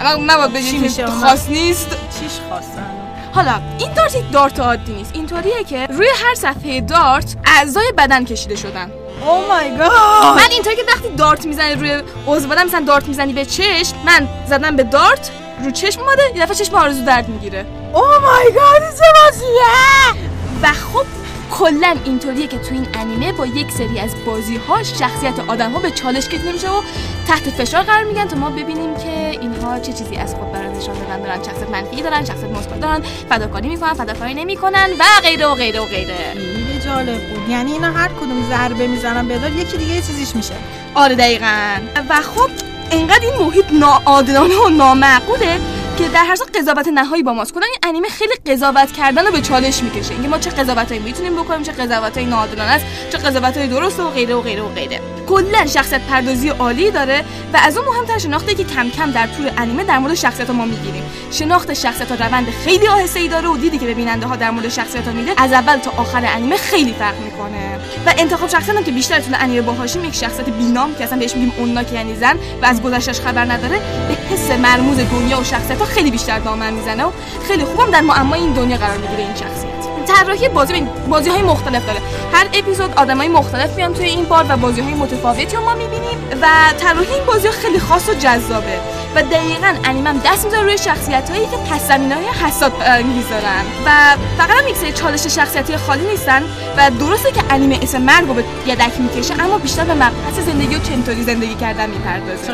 [0.00, 5.10] الان نباید بگیم اون؟ خاص نیست چیش خواستن؟ حالا این دارت یک دارت عادی نیست.
[5.14, 8.90] اینطوریه که روی هر صفحه دارت اعضای بدن کشیده شدن.
[9.26, 13.32] او مای گاد من اینطوری که وقتی دارت می‌زنی روی عضو بدن مثلا دارت می‌زنی
[13.32, 15.30] به چشم من زدم به دارت
[15.64, 17.66] رو چشم اومده یه دفعه چشم آرزو درد می‌گیره.
[17.94, 20.30] او مای گاد چه بازیه؟
[20.62, 21.06] و خب
[21.50, 25.78] کلا اینطوریه که تو این انیمه با یک سری از بازی ها شخصیت آدم ها
[25.78, 26.82] به چالش کشیده میشه و
[27.28, 30.49] تحت فشار قرار میگن تا ما ببینیم که اینها چه چیزی از خود
[30.80, 35.04] برای نشان دادن دارن شخصیت منفی دارن شخصیت مثبت دارن فداکاری می‌کنن فداکاری نمی‌کنن و
[35.22, 36.34] غیره و غیره و غیره.
[36.34, 37.48] خیلی جالب بود.
[37.48, 40.54] یعنی اینا هر کدوم ضربه می‌زنن به دار یکی دیگه یه چیزیش میشه.
[40.94, 41.76] آره دقیقا.
[42.08, 42.50] و خب
[42.90, 45.60] انقدر این محیط ناعادلانه و نامعقوله
[46.00, 47.54] که در هر قضاوت نهایی با ماست.
[47.54, 50.12] کلا این انیمه خیلی قضاوت کردن رو به چالش می‌کشه.
[50.12, 54.34] اینکه ما چه قضاوتایی می‌تونیم بکنیم چه قضاوتایی ناعادلانه است چه قضاوتهای درسته و غیره
[54.34, 55.00] و غیره و غیره.
[55.28, 59.50] کلا شخصیت پردازی عالی داره و از اون مهمتر شناختی که کم کم در طول
[59.56, 61.02] انیمه در مورد شخصیت ما می‌گیریم.
[61.30, 64.50] شناخت شخصیت ها روند خیلی آهسته ای داره و دیدی که به بیننده ها در
[64.50, 67.78] مورد شخصیت ها میده از اول تا آخر انیمه خیلی فرق می‌کنه.
[68.06, 71.34] و انتخاب شخصیت هم که بیشتر طول انیمه باهاشیم یک شخصیت بینام که اصلا بهش
[71.34, 75.44] میگیم اونا که یعنی زن و از گذشتش خبر نداره به حس مرموز دنیا و
[75.44, 77.10] شخصیت ها خیلی بیشتر دامن می‌زنه و
[77.48, 79.70] خیلی خوبم در معمای این دنیا قرار می‌گیره این شخصیت.
[80.06, 82.00] طراحی بازی بازی های مختلف داره.
[82.32, 86.18] هر اپیزود آدمای مختلف میان توی این بار و بازی های متفاوتی رو ما می‌بینیم
[86.42, 86.46] و
[86.78, 88.78] طراحی این بازی ها خیلی خاص و جذابه
[89.14, 93.64] و دقیقا انیمم دست می‌ذاره روی شخصیت هایی که پس زمینه های حساس انگیز دارن
[93.86, 96.42] و فقط هم یک چالش شخصیتی خالی نیستن
[96.76, 100.74] و درسته که انیمه اسم مرگ رو به یدک می‌کشه اما بیشتر به مبحث زندگی
[100.74, 102.52] و چطوری زندگی کردن می‌پردازه.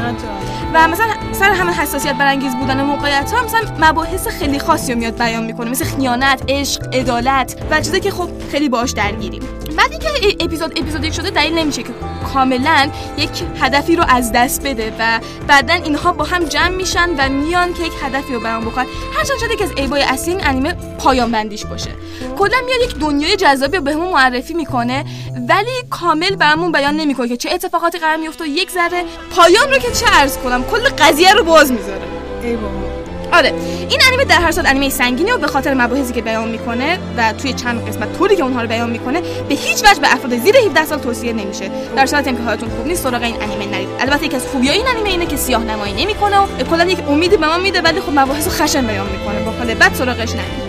[0.76, 5.18] و مثلا سر همه حساسیت برانگیز بودن موقعیت ها مثلا مباحث خیلی خاصی رو میاد
[5.18, 9.42] بیان می‌کنه مثل خیانت عشق عدالت و چیزایی که خب خیلی باهاش درگیریم.
[9.76, 11.88] بعد اینکه ای- اپیزود اپیزود یک شده دلیل نمیشه که
[12.34, 17.28] کاملا یک هدفی رو از دست بده و بعدا اینها با هم جمع میشن و
[17.28, 18.86] میان که یک هدفی رو بیان بکنن.
[19.16, 21.90] هرچند شده که از ایبای اصلی این انیمه پایان بندیش باشه.
[22.38, 25.04] کلا میاد یک دنیای جذابی رو بهمون معرفی می‌کنه
[25.48, 29.04] ولی کامل برامون بیان نمی‌کنه که چه اتفاقاتی قرار میفته و یک ذره
[29.36, 32.00] پایان رو که چه عرض کنم کل قضیه رو باز می‌ذاره.
[32.42, 32.86] ای بابا.
[33.32, 33.52] آره
[33.88, 37.32] این انیمه در هر صورت انیمه سنگینی و به خاطر مباحثی که بیان می‌کنه و
[37.32, 40.56] توی چند قسمت طوری که اونها رو بیان می‌کنه به هیچ وجه به افراد زیر
[40.56, 41.70] 17 سال توصیه نمیشه.
[41.96, 43.88] در صورتی که حالتون خوب نیست سراغ این انیمه نرید.
[44.00, 47.36] البته یکی از خوبیای این انیمه اینه که سیاه نمایی نمی‌کنه و کلا یک امیدی
[47.36, 49.40] به ما میده ولی خب مباحث رو خشن بیان می‌کنه.
[49.44, 50.65] با بد سراغش نرید.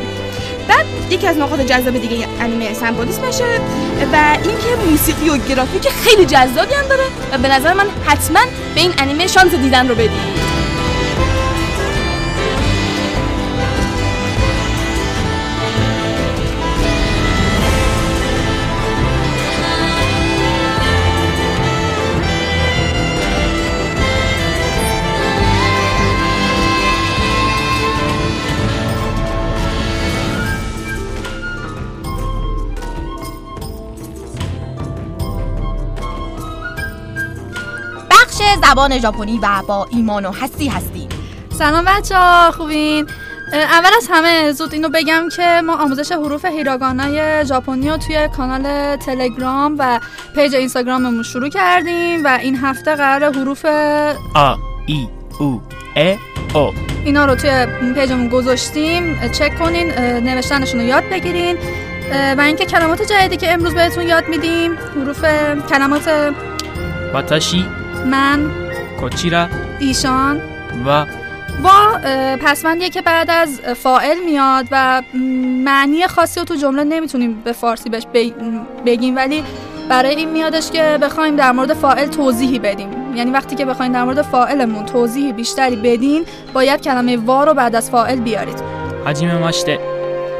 [0.67, 3.45] بعد یکی از نقاط جذاب دیگه انیمه سمبولیسمشه
[4.13, 8.39] و اینکه موسیقی و گرافیک خیلی جذابی هم داره و به نظر من حتما
[8.75, 10.36] به این انیمه شانس دیدن رو بدید
[38.77, 41.07] زبان ژاپنی و با ایمان و هستی هستی
[41.49, 43.07] سلام بچه ها خوبین
[43.53, 48.95] اول از همه زود اینو بگم که ما آموزش حروف هیراگانای ژاپنی رو توی کانال
[48.95, 49.99] تلگرام و
[50.35, 53.65] پیج اینستاگراممون شروع کردیم و این هفته قرار حروف
[54.35, 55.07] あ い
[55.39, 55.61] う
[55.95, 56.15] え
[56.53, 56.73] お.
[57.05, 59.29] اینا رو توی پیجمون گذاشتیم.
[59.31, 61.57] چک کنین نوشتنشون رو یاد بگیرین.
[62.37, 65.25] و اینکه کلمات جدیدی که امروز بهتون یاد میدیم حروف
[65.69, 66.33] کلمات
[67.13, 67.65] واتاشی
[68.05, 68.66] من
[68.99, 69.47] کوچیرا
[69.79, 70.41] ایشان
[70.87, 71.05] و
[71.63, 71.99] وا
[72.41, 75.01] پسمندی که بعد از فائل میاد و
[75.63, 78.07] معنی خاصی رو تو جمله نمی‌تونیم به فارسی بهش
[78.85, 79.43] بگیم ولی
[79.89, 82.89] برای این میادش که بخوایم در مورد فائل توضیحی بدیم.
[83.15, 87.75] یعنی وقتی که بخوایم در مورد فائلمون توضیحی بیشتری بدین باید کلمه وا رو بعد
[87.75, 88.59] از فائل بیارید.
[89.05, 89.79] حجیم ماشته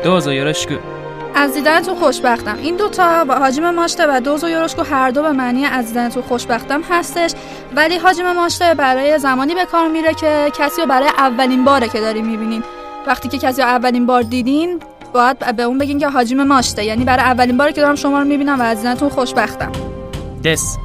[0.03, 0.75] دوزو یورشکو.
[1.37, 2.57] از دیدنتون خوشبختم.
[2.57, 6.23] این دوتا و حاجم ماشته و دوز و یروشکو هر دو به معنی از دیدنتون
[6.23, 7.31] خوشبختم هستش.
[7.75, 11.99] ولی حاجم ماشته برای زمانی به کار میره که کسی رو برای اولین باره که
[11.99, 12.63] داری می‌بینین.
[13.07, 14.79] وقتی که کسی رو اولین بار دیدین
[15.13, 18.25] باید به اون بگین که حاجم ماشته یعنی برای اولین باره که دارم شما رو
[18.25, 19.71] می‌بینم و از دیدنتون خوشبختم.
[20.43, 20.77] دس.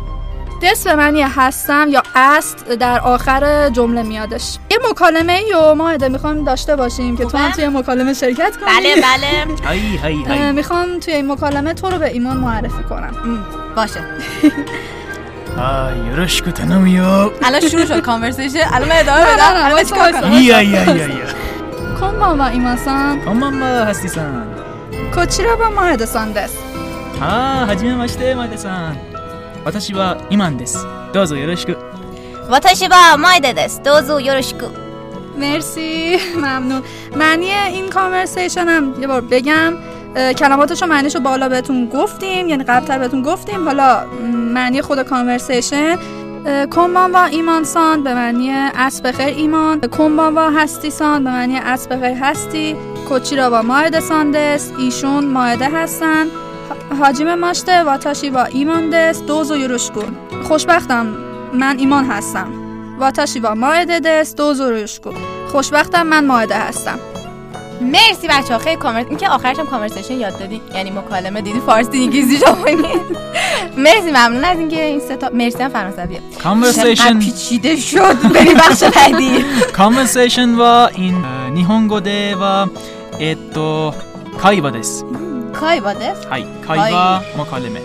[0.62, 4.58] دس به معنی هستم یا است در آخر جمله میادش.
[4.91, 8.95] مکالمه ای رو ما میخوایم داشته باشیم که تو هم توی مکالمه شرکت کنی بله
[8.95, 13.11] بله は いはいは اه، い میخوام توی این مکالمه تو رو به ایمان معرفی کنم
[13.75, 13.99] باشه
[15.57, 20.21] はいよろしく頼むよ الان شروع شد کانورسیشن الان من ادامه نه، بدم نه، الان وایسا، چیکار وایسا.
[20.21, 21.27] کنم؟ いやいやいやいや
[21.99, 24.45] کن با ما ایمان سان こんばんはハスティさん
[25.15, 26.57] کوچی رو با ما هدسان دست
[27.21, 28.97] あーはじめましてマイデさん
[29.65, 31.75] 私はイマンですどうぞよろしく
[32.52, 34.66] واتاشی با مایده دست دوزو یورشکو
[35.38, 36.82] مرسی ممنون.
[37.16, 39.74] معنی این کانورسیشن هم یه بار بگم
[40.38, 43.64] کلماتش و معنیش رو بالا بهتون گفتیم یعنی قبلتر بهتون گفتیم.
[43.64, 44.04] حالا
[44.54, 45.98] معنی خود کانورسیشن
[46.70, 51.58] کنبان با ایمان سان به معنی اسب خیر ایمان کنبان با هستی سان به معنی
[51.58, 52.76] اسب خیر هستی
[53.08, 56.26] کوچی را با ماهده ساندست ایشون ماهده هستن
[57.00, 60.16] حاجیم ماشته واتاشی با ایمان دست دوز و یروشکون.
[60.42, 61.31] خوشبختم.
[61.52, 62.46] من ایمان هستم.
[62.98, 65.10] واتاشی و ماهده دست دوزو روشکو
[65.52, 66.98] خوشبختم من ماهده هستم.
[67.80, 70.60] مرسی بچه ها خیلی کامرس این که آخرش هم کامرسیشن یاد دادی.
[70.74, 72.82] یعنی مکالمه دیدی فارسی انگلیسی ژاپنی
[73.76, 76.18] مرسی ممنون از اینکه این سه تا مرسی هم فرانسوی.
[76.42, 78.32] کامرسیشن پیچیده شد.
[78.34, 79.44] بری بخش بعدی.
[79.76, 80.62] کامرسیشن و
[80.94, 82.66] این نیهونگو ده و
[83.20, 83.92] اتو
[84.42, 85.02] کایوا دس
[85.60, 87.80] کایوا دس های کایوا مکالمه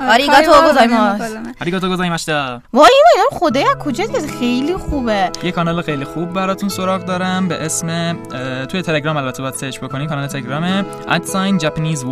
[0.00, 1.20] آریگاتو گوزایماس
[1.60, 4.04] آریگاتو گوزایماشتا وای وای خدایا کجا
[4.40, 8.16] خیلی خوبه یه کانال خیلی خوب براتون سراغ دارم به اسم
[8.66, 12.10] توی تلگرام البته باید سرچ بکنین کانال تلگرام ادساین جاپانیز 1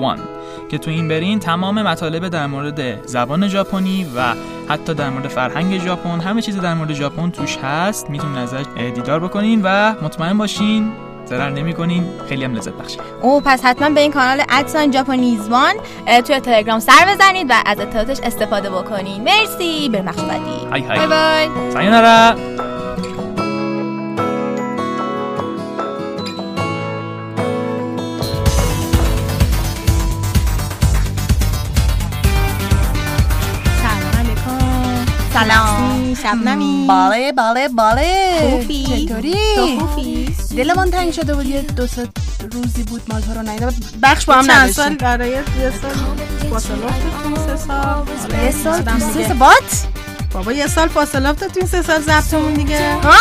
[0.70, 4.34] که تو این برین تمام مطالب در مورد زبان ژاپنی و
[4.68, 9.20] حتی در مورد فرهنگ ژاپن همه چیز در مورد ژاپن توش هست می‌تونین ازش دیدار
[9.20, 10.92] بکنین و مطمئن باشین
[11.28, 15.74] ضرر نمی‌کنین خیلی هم لذت بخشه او پس حتما به این کانال ادسان جاپانیزوان
[16.06, 19.88] اه، توی تلگرام سر بزنید و از اطلاعاتش استفاده بکنید مرسی.
[19.88, 21.06] بخش بعدی های بای های.
[21.06, 22.34] بای سایونارا.
[33.82, 35.06] سلام علیکم.
[35.32, 36.14] سلام.
[36.14, 36.84] شبنمی.
[36.88, 38.50] باله باله باله.
[38.50, 40.15] خوبی؟ چطوری؟ تو خوبی؟
[40.56, 42.08] دلمون تنگ شده بود یه دو سه
[42.52, 43.68] روزی بود مالتا رو نیده
[44.02, 45.42] بخش با هم چند سال؟ نداشتیم برای یه
[45.82, 46.50] سال.
[46.50, 46.74] فاصله
[47.24, 48.02] این سه سال.
[49.16, 49.86] یه سال بات؟
[50.32, 52.94] بابا یه سال فاصله افتاد تو این سه سال ضبطمون دیگه.
[52.94, 53.14] ها؟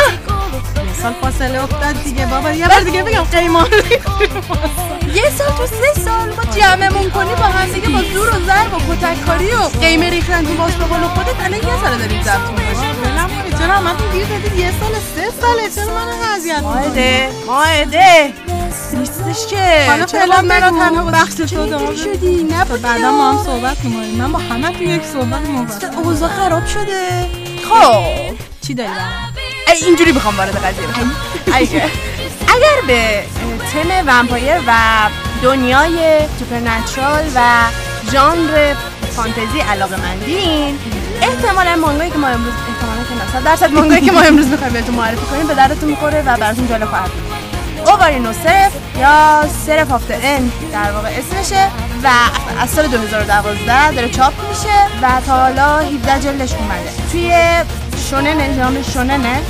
[0.88, 2.26] یه سال فاصله افتاد دیگه.
[2.26, 3.67] بابا یه بار دیگه بگم قیمان
[5.15, 8.74] یه سال تو سه سال ما جمعمون کنی با هم دیگه با زور و ضرب
[8.74, 12.21] و کتک کاری و قیمه ریختن تو باز به قول خودت الان یه ساله داریم
[12.24, 12.50] ضبط
[13.28, 13.60] کنید.
[13.60, 15.70] چرا همتون گیر دادید یه سال سه ساله.
[15.76, 18.34] چرا من اذیت می‌کنید ماهده ماهده.
[18.94, 19.86] نیستش که.
[19.90, 20.80] حالا فعلا بگو.
[20.80, 21.60] تنها بخش؟ تو.
[21.60, 24.16] اینجوری شدی؟ نه بعدا ما هم صحبت می‌کنیم.
[24.16, 27.26] من با همه تو یک صحبت موافقم اوضاع خراب شده؟
[27.70, 28.36] خب.
[28.68, 28.90] چی داری
[29.86, 31.12] اینجوری می‌خوام وارد قضیه بشم.
[32.48, 33.24] اگر به
[33.74, 34.74] تم ومپایر و
[35.44, 37.42] دنیای سوپرنچرال و
[38.12, 38.76] ژانر
[39.16, 40.80] فانتزی علاقه مندین
[41.21, 44.73] احتمالا مانگایی که ما امروز احتمالا که نه صد درصد مانگایی که ما امروز می‌خوایم
[44.73, 47.23] بهتون معرفی کنیم به دردتون می‌خوره و براتون جالب خواهد بود.
[47.88, 51.67] 終わりのセラフ یا Seraph of the End در واقع اسمشه
[52.04, 52.08] و
[52.62, 56.91] از سال 2012 داره چاپ میشه و تا حالا 17 جلدش اومده.
[57.12, 57.32] توی
[58.10, 59.41] 少年 ژانر 少年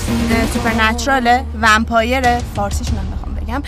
[0.53, 3.61] ه supernatural ه vampire فارسیش من بخوام بگم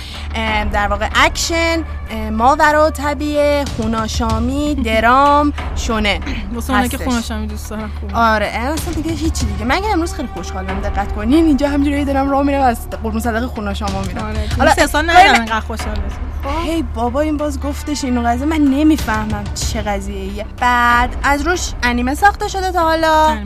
[0.71, 1.83] در واقع اکشن
[2.32, 6.20] ماورا طبیعه خوناشامی درام شونه.
[6.54, 7.02] واسه که هستش.
[7.02, 8.12] خونشامی دوست دارن خوب.
[8.13, 9.65] آره اصلا دیگه هیچی دیگه.
[9.65, 14.02] من امروز خیلی خوشحالم دقت کنین اینجا همینجوری دارم راه میرم از قربون صدقه خوناشاما
[14.02, 16.28] میرم آره حالا سه سال ندارم اینقدر خوشحال بشم
[16.65, 18.46] هی بابا این باز گفتش اینو قضیه.
[18.46, 20.46] من نمی‌فهمم چه قضیه ایه.
[20.62, 23.38] بعد از روش انیمه ساخته شده تا حالا.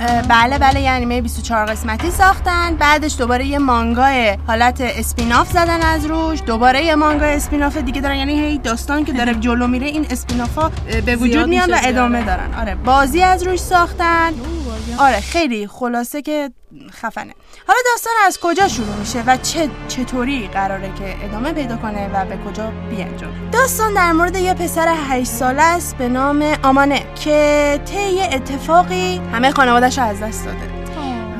[0.00, 2.76] اه، بله بله یه انیمه 24 قسمتی ساختن.
[2.76, 6.42] بعدش دوباره یه مانگای حالت اسپیناف زدن از روش.
[6.46, 10.70] دوباره یه مانگای اسپیناف دیگه دارن یعنی هی داستان که داره جلو میره این اسپینافا
[11.06, 12.24] به وجود میان و ادامه.
[12.24, 12.54] دارن.
[12.54, 14.32] آره بازی از روش ساختن.
[14.98, 16.50] آره خیلی خلاصه که
[16.92, 17.34] خفنه.
[17.66, 22.24] حالا داستان از کجا شروع میشه و چه چطوری قراره که ادامه پیدا کنه و
[22.24, 27.80] به کجا بیانجام؟ داستان در مورد یه پسر 8 ساله است به نام آمانه که
[27.84, 30.75] طی اتفاقی همه خانواده‌اش رو از دست داده.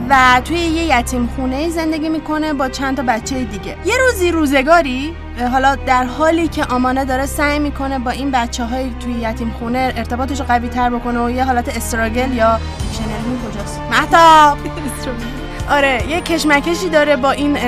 [0.08, 3.76] و توی یه یتیم خونه زندگی می‌کنه با چند تا بچه دیگه.
[3.84, 5.16] یه روزی روزگاری
[5.52, 9.92] حالا در حالی که آمانه داره سعی می‌کنه با این بچه های توی یتیم خونه
[9.96, 14.58] ارتباطش رو قوی تر بکنه و یه حالت استراگل یا دیکشنری کجاست؟ مهتاب
[15.76, 17.58] آره یه کشمکشی داره با این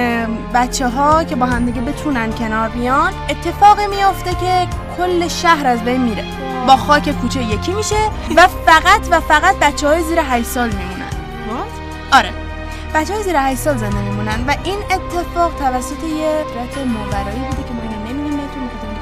[0.55, 3.13] بچه ها که با همدیگه بتونن کنار بیان.
[3.31, 6.25] اتفاقی میافته که کل شهر از بین میره.
[6.67, 11.09] با خاک کوچه یکی میشه و فقط و فقط بچه های زیر 8 سال میمونن.
[12.13, 12.33] آره.
[12.95, 17.63] بچه های زیر 8 سال زنده میمونن و این اتفاق توسط یه قدرت ماورایی بوده
[17.63, 17.75] که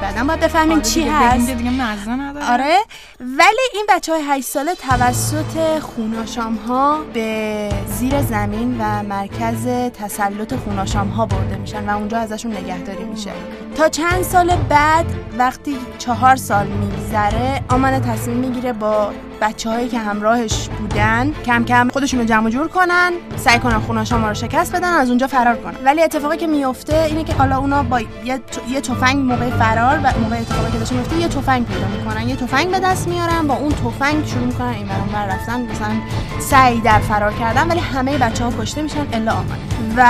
[0.01, 1.49] بعدا باید بفهمیم چی دیگه هست.
[1.49, 2.51] دیگه مزه نداره.
[2.51, 2.77] آره.
[3.19, 10.53] ولی این بچه های 8 ساله توسط خوناشام ها به زیر زمین و مرکز تسلط
[10.55, 13.31] خوناشام ها برده میشن و اونجا ازشون نگهداری میشه.
[13.75, 15.05] تا چند سال بعد
[15.37, 21.89] وقتی چهار سال میگذره آمانه تصمیم می‌گیره با بچه هایی که همراهش بودن کم کم
[21.93, 25.55] خودشون رو جمع جور کنن سعی کنن خوناشام ها رو شکست بدن از اونجا فرار
[25.55, 25.75] کنن.
[25.85, 30.35] ولی اتفاقی که میفته اینه که حالا اونا با یه, تفنگ موقع فرار و موقع
[30.35, 32.29] اتفاقی که داشته میفته یه تفنگ پیدا می‌کنن.
[32.29, 35.91] یه تفنگ به دست میارن با اون تفنگ شروع می‌کنن این ور رفتن مثلا
[36.39, 39.61] سعی در فرار کردن ولی همه بچه ها کشته میشن الا آمانه.
[39.97, 40.07] و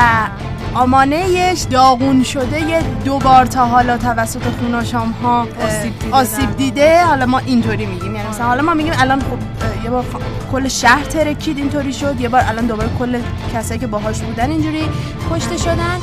[0.73, 7.05] آمانهش داغون شده یه دو بار تا حالا توسط خوناشام ها آسیب دیده آسیب دیده.
[7.05, 8.15] حالا ما اینطوری میگیم.
[8.15, 9.37] یعنی مثلا حالا ما میگیم الان خب
[9.83, 10.05] یه بار
[10.51, 13.19] کل شهر ترکید اینطوری شد یه بار الان دوباره کل
[13.53, 14.89] کسایی که باهاش بودن اینجوری
[15.31, 15.99] کشته شدن.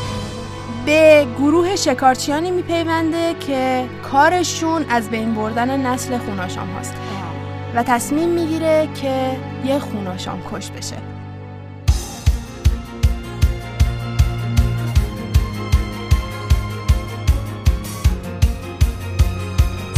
[0.86, 6.94] به گروه شکارچیانی میپیونده که کارشون از بین بردن نسل خوناشام هاست.
[7.74, 10.96] و تصمیم می‌گیره که یه خوناشام کش بشه.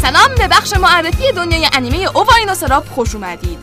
[0.02, 3.58] سلام به بخش معرفی دنیای انیمه اوواین و سراب خوش اومدید.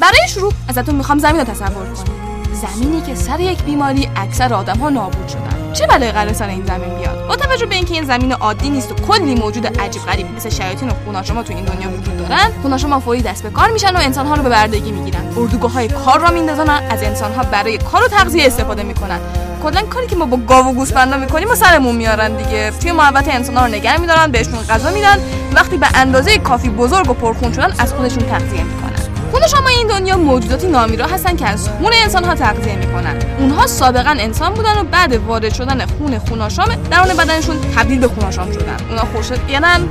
[0.00, 2.27] برای شروع ازتون می‌خوام زمین رو تصور کنید
[2.58, 5.72] زمینی که سر یک بیماری اکثر آدم ها نابود شدن.
[5.72, 8.92] چه بلایی قرار سر این زمین بیاد؟ با توجه به اینکه این زمین عادی نیست
[8.92, 13.00] و کلی موجود عجیب غریب مثل شیاطین و خوناشما تو این دنیا وجود دارن خوناشما
[13.00, 15.26] فوری دست به کار میشن و انسانها رو به بردگی می‌گیرن.
[15.36, 19.18] اردوگاه کار را میندازن از انسانها برای کار و تغذیه استفاده می‌کنن.
[19.62, 22.70] کلا کاری که ما با گاو و گوسفندا می‌کنیم و سرمون میارن دیگه.
[22.70, 25.18] توی محبت انسانها رو نگه میدارن بهشون غذا میدن.
[25.54, 28.87] وقتی به اندازه کافی بزرگ و پرخون شدن از خودشون تغذیه می‌کنن.
[29.30, 33.16] خونشما این دنیا موجوداتی نامیرا هستن که از خون انسان ها تغذیه می‌کنن.
[33.38, 38.52] اونها سابقا انسان بودن و بعد وارد شدن خون خوناشام درون بدنشون تبدیل به خوناشام
[38.52, 38.76] شدن.
[38.88, 39.88] اونا خورشیدن من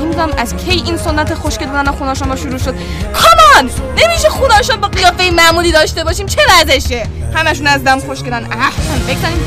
[0.00, 2.74] نمی‌دونم از کی این سنت خشک دادن خوناشام شروع شد.
[3.12, 3.70] کامان
[4.04, 6.26] نمیشه خوناشام با قیافه معمولی داشته باشیم.
[6.26, 9.40] چه وضعشه همشون از دم خشکدن احسن بگذاریم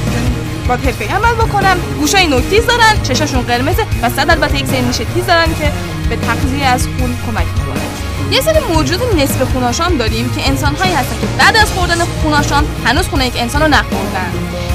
[0.68, 3.02] با حرفه عمل بکنم گوشای نوک تیز دارن.
[3.04, 3.86] چشاشون قرمزه.
[4.02, 5.72] و صد البته یک سری نیش تیز دارن که
[6.10, 7.83] به تغذیه از خون کمک می‌کنه
[8.32, 12.66] یه سری موجود نصف خوناشام داریم که انسان هایی هستن که بعد از خوردن خوناشام
[12.86, 14.32] هنوز خونه یک انسان رو نخوردن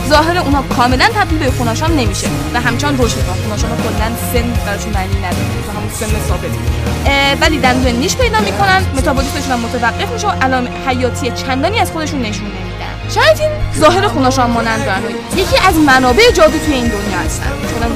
[0.09, 4.93] ظاهر اونا کاملا تبدیل به خوناشام نمیشه و همچنان رشد می‌کنن خوناشام کلا سن براشون
[4.93, 5.47] معنی نداره.
[5.67, 7.41] تو همون سن ثابت.
[7.41, 12.45] ولی دندون نیش پیدا می‌کنن متابولیسمشون متوقف میشه و علائم حیاتی چندانی از خودشون نشون
[12.45, 13.11] نمیدن.
[13.15, 15.03] شاید این ظاهر خوناشام مانند
[15.37, 17.47] یکی از منابع جادو توی این دنیا هستن.
[17.65, 17.89] مثلا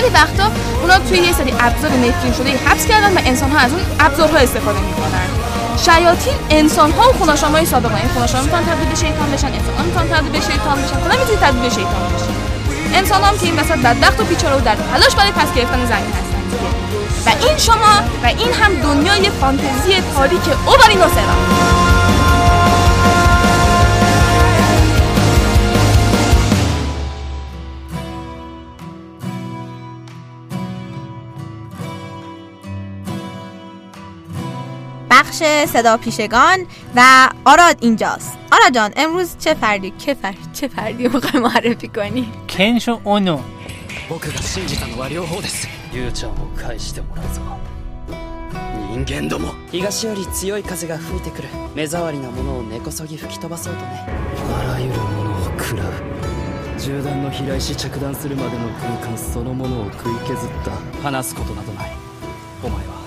[0.00, 0.50] خیلی وقتا
[0.82, 4.38] اونا توی یه سری ابزار نفرین شده حبس کردن و انسان ها از اون ابزارها
[4.38, 5.28] استفاده می‌کنن.
[5.84, 9.74] شیاطین انسان ها و خوناشام های سابقا این خوناشام می‌تونن تبدیل به شیطان بشن انسان
[9.78, 11.00] ها می‌تونن تبدیل به شیطان بشن.
[11.04, 12.34] کلا می‌تونی تبدیل به شیطان بشن
[12.94, 16.12] انسان هم که این وسط بدبخت و بیچاره و در تلاش برای پس گرفتن زمین
[16.18, 16.40] هستن
[17.26, 17.92] و این شما
[18.22, 21.79] و این هم دنیای فانتزی تاریک اوبارینوسرا.
[35.19, 36.59] بخش صدا پیشگان
[36.95, 41.87] و آراد اینجاست آراد جان امروز چه فردی که فرد چه فردی رو میخوای معرفی
[41.87, 43.39] کنی کنشو اونو
[44.09, 47.41] 僕が信じたのは両方ですゆうちゃんを返してもらうぞ
[48.91, 55.91] 人間ども東より強い風が吹いてくる目障りなものを根こそぎ吹き飛ばそうとねあらゆるものを食らう
[56.79, 60.71] 銃弾の飛来し着弾するまでの空間そのものを食い削った
[61.01, 61.91] 話すことなどない
[62.63, 62.98] お前は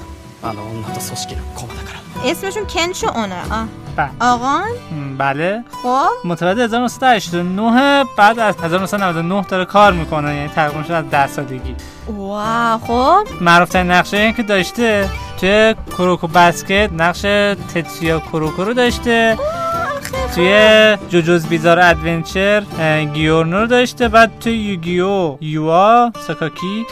[0.44, 3.36] من اون حتی سوشکی کمده کرم اسمشون کنشو اونه.
[3.36, 3.66] آ
[3.96, 4.10] بله.
[4.20, 4.62] آقا؟
[5.18, 5.64] بله.
[5.84, 6.28] خب.
[6.28, 10.36] متولد 1989 بعد از 1999 داره کار می‌کنه.
[10.36, 11.76] یعنی تقریبا شده از 10 سالگی.
[12.08, 13.28] واو خب.
[13.42, 17.22] معروف ترین نقشه که داشته توی کروکو بسکت نقش
[17.74, 19.38] تتسیا کروکو رو داشته.
[20.36, 22.64] توی جوجوز بیزار ادونچر
[23.14, 26.86] گیورنو رو داشته بعد توی یوگیو یوا ساکاکی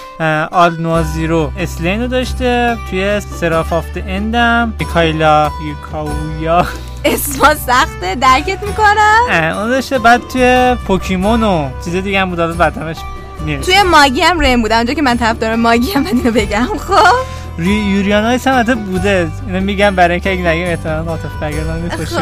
[0.51, 6.65] آل نوا زیرو اسلین رو داشته توی سراف آفت اندم میکایلا یوکاویا.
[7.05, 9.57] اسما سخته درکت می‌کنم.
[9.57, 12.97] اون داشته بعد توی پوکیمون و چیز دیگه هم بود بعدمش
[13.45, 16.67] می‌رسه توی ماگی هم ریم بودم اونجا که من طرف دارم ماگی هم اینو بگم
[16.77, 17.40] خب.
[17.59, 19.27] یوریان های هم حتی بوده.
[19.47, 22.15] اینو میگم برای اینکه اگه نگیم احتمالا عاطف برگردان می‌کشه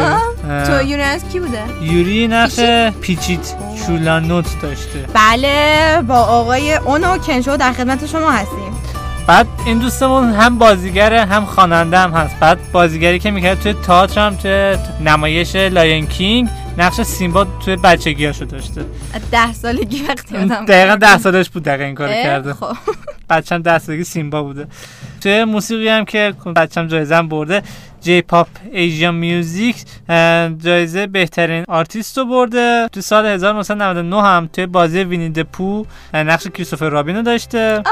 [0.65, 2.59] تو یورینس کی بوده؟ یوری نقش
[3.01, 3.53] پیچیت
[3.87, 5.05] شولانوت داشته.
[5.13, 8.73] بله با آقای اونو کنشو در خدمت شما هستیم.
[9.27, 12.39] بعد این دوستمون هم بازیگره هم خواننده هم هست.
[12.39, 14.75] بعد بازیگری که می‌کرد توی تئاتر هم توی
[15.05, 18.85] نمایش Lion King نقش سیمبا توی بچگیاشو داشته.
[19.31, 22.53] ده سالگی وقتی آدم دقیقا ده سالش بود دقیقا این کار اه، کرده.
[22.53, 22.75] خب.
[23.29, 24.67] بچم ده سالگی سیمبا بوده.
[25.19, 27.63] توی موسیقی هم که بچم جایزه هم برده
[28.01, 29.75] J-pop Asia Music
[30.57, 32.87] جایزه بهترین آرتیست رو برده.
[32.91, 37.83] تو سال 1999 هم توی بازی Winnie the Pooh اه، نقش کریستوفر رابین رو داشته.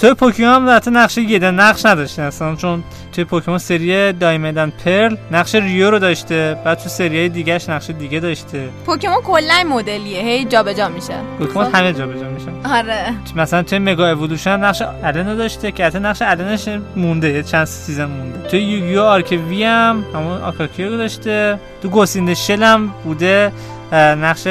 [0.00, 4.54] توی Pokémon هم البته نقش یه دونه نقش نداشته اصلا چون توی Pokémon سری Diamond
[4.54, 8.68] and Pearl نقش ریو رو داشته بعد تو سری دیگهش نقش دیگه داشته.
[8.86, 11.14] Pokémon کلا مدلیه هی جابجا میشه.
[11.38, 12.72] Pokémon همه جا بجا میشن.
[12.76, 13.14] آره.
[13.36, 18.04] مثلا توی Mega Evolution نقش الن رو داشته که حتی نقش النش مونده چند سیزن
[18.04, 18.48] مونده.
[18.48, 21.58] توی یوگیو آرکوی هم همون آکاکی رو داشته.
[21.82, 23.52] تو گوسین شل هم بوده
[23.92, 24.46] نقش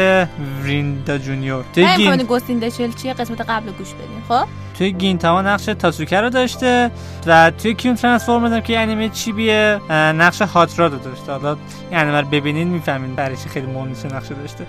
[0.63, 1.63] وریندا جونیور.
[1.77, 4.47] من گین گوستین دشل چیه؟ قسمت قبل گوش بدین خب؟
[4.79, 6.91] توی گینتاما نقش تاسوکه رو داشته
[7.25, 11.31] و توی کیون ترانسفورمرز که انیمه چی بیه نقش هاترا رو داشته.
[11.31, 11.57] حالا
[11.89, 14.65] این انیمه رو ببینید می‌فهمین برای چی خیلی مهم نیست نقش داشته.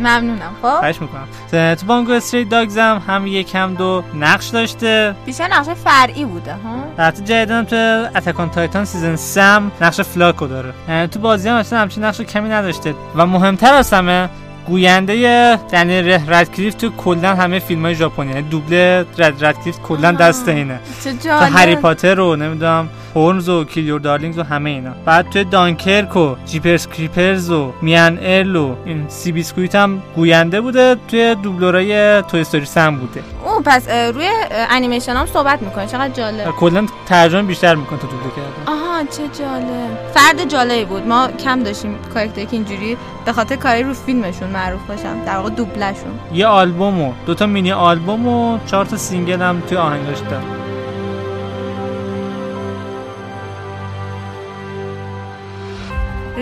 [0.00, 0.52] ممنونم.
[0.62, 0.68] خب.
[0.68, 1.74] خواهش می‌کنم.
[1.74, 5.14] تو بانگو استری داگز هم هم یک هم دو نقش داشته.
[5.26, 7.76] بیشتر نقش فرعی بوده ها؟ در حتی جدیدن تو
[8.16, 11.06] اتکان تایتان سیزن سم نقش فلاکو داره.
[11.06, 12.94] تو بازی هم اصلا همچین نقش کمی نداشته.
[13.14, 14.28] و مهمتر از همه
[14.66, 20.48] گوینده دنیل ردکلیف تو کلا همه فیلم های ژاپنی یعنی دوبله رد ردکلیف کلا دست
[20.48, 20.80] اینه.
[21.22, 24.90] تو هری پاتر رو نمی‌دونم هورنز و کیلیور دارلینگز و همه اینا.
[25.04, 30.60] بعد توی دانکرک و جیپرز کریپرز و میان ارل و این سی بیسکویت هم گوینده
[30.60, 33.22] بوده توی دوبلورای توی استوری سم بوده.
[33.44, 34.28] او پس روی
[34.70, 35.86] انیمیشن هم صحبت می‌کنه.
[35.86, 36.50] چقدر جالب.
[36.50, 40.10] کلا ترجمه بیشتر می‌کنه تا دوبله کردن آها چه جالب.
[40.14, 41.06] فرد جالبی بود.
[41.06, 45.36] ما کم داشتیم character ی که اینجوری به خاطر کاری رو فیلمشون معروف باشن در
[45.36, 50.18] واقع دوبلشون یه آلبوم و دوتا mini album و چهار تا single هم توی آهنگاش
[50.18, 50.63] داره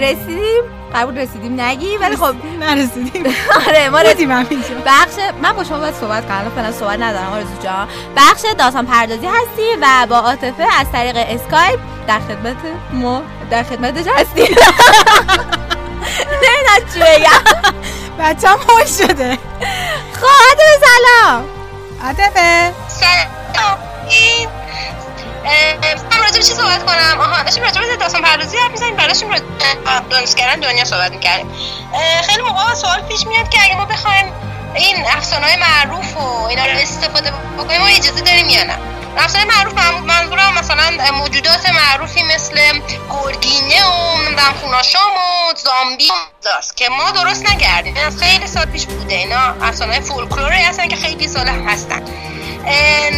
[0.03, 0.62] رسیدیم.
[0.94, 3.24] قبول رسیدیم نگی ولی خب نرسیدیم.
[3.68, 4.30] آره ما رسیدیم.
[4.30, 7.88] همینجا بخش من با شما باید صحبت کنم فعلا صحبت ندارم آرزو جان.
[8.16, 12.57] بخش داستان پردازی هستی و با عاطفه از طریق اسکایپ در خدمت
[12.92, 14.57] ما در خدمتش هستیم.
[16.42, 17.42] نمی‌دونم چی بگم
[18.18, 19.38] بچه هم خوش شده.
[20.12, 21.44] خب عاطفه سلام.
[22.05, 22.72] عاطفه.
[22.88, 23.78] سلام.
[26.22, 29.02] راجع به چی صحبت کنم؟ آها داشتیم راجع به داستان پردازی حرف می‌زنیم به
[30.10, 31.52] دانش کردن دنیا صحبت می‌کردیم.
[32.28, 34.32] خیلی موقع سوال پیش میاد که اگه ما بخوایم
[34.74, 38.78] این افسانه های معروف و اینا رو استفاده بکنیم ما اجازه داریم یا نه؟
[39.18, 42.54] افسانه معروف من- منظورم مثلا موجودات معروفی مثل
[43.10, 43.84] گرگینه
[44.36, 46.08] و خوناشام و زامبی
[46.42, 49.14] داست که ما درست نکردیم این از خیلی سال پیش بوده.
[49.14, 52.02] اینا افسانه فولکلوری هستن که خیلی سال هستن.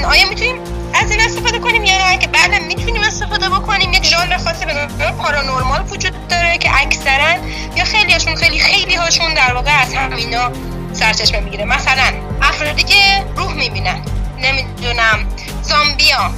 [0.05, 4.37] آیا می‌تونیم از این استفاده کنیم یا نه که بله می‌تونیم استفاده بکنیم یک ژانر
[4.37, 4.65] خاصی
[4.99, 7.35] به پارانورمال وجود داره که اکثرا
[7.77, 10.51] یا خیلی هاشون خیلی خیلی هاشون در واقع از همینا
[10.93, 11.65] سرچشمه می‌گیره.
[11.65, 14.03] مثلا افرادی که روح می‌بینن
[14.39, 15.27] نمی‌دونم
[15.65, 16.31] زامبیا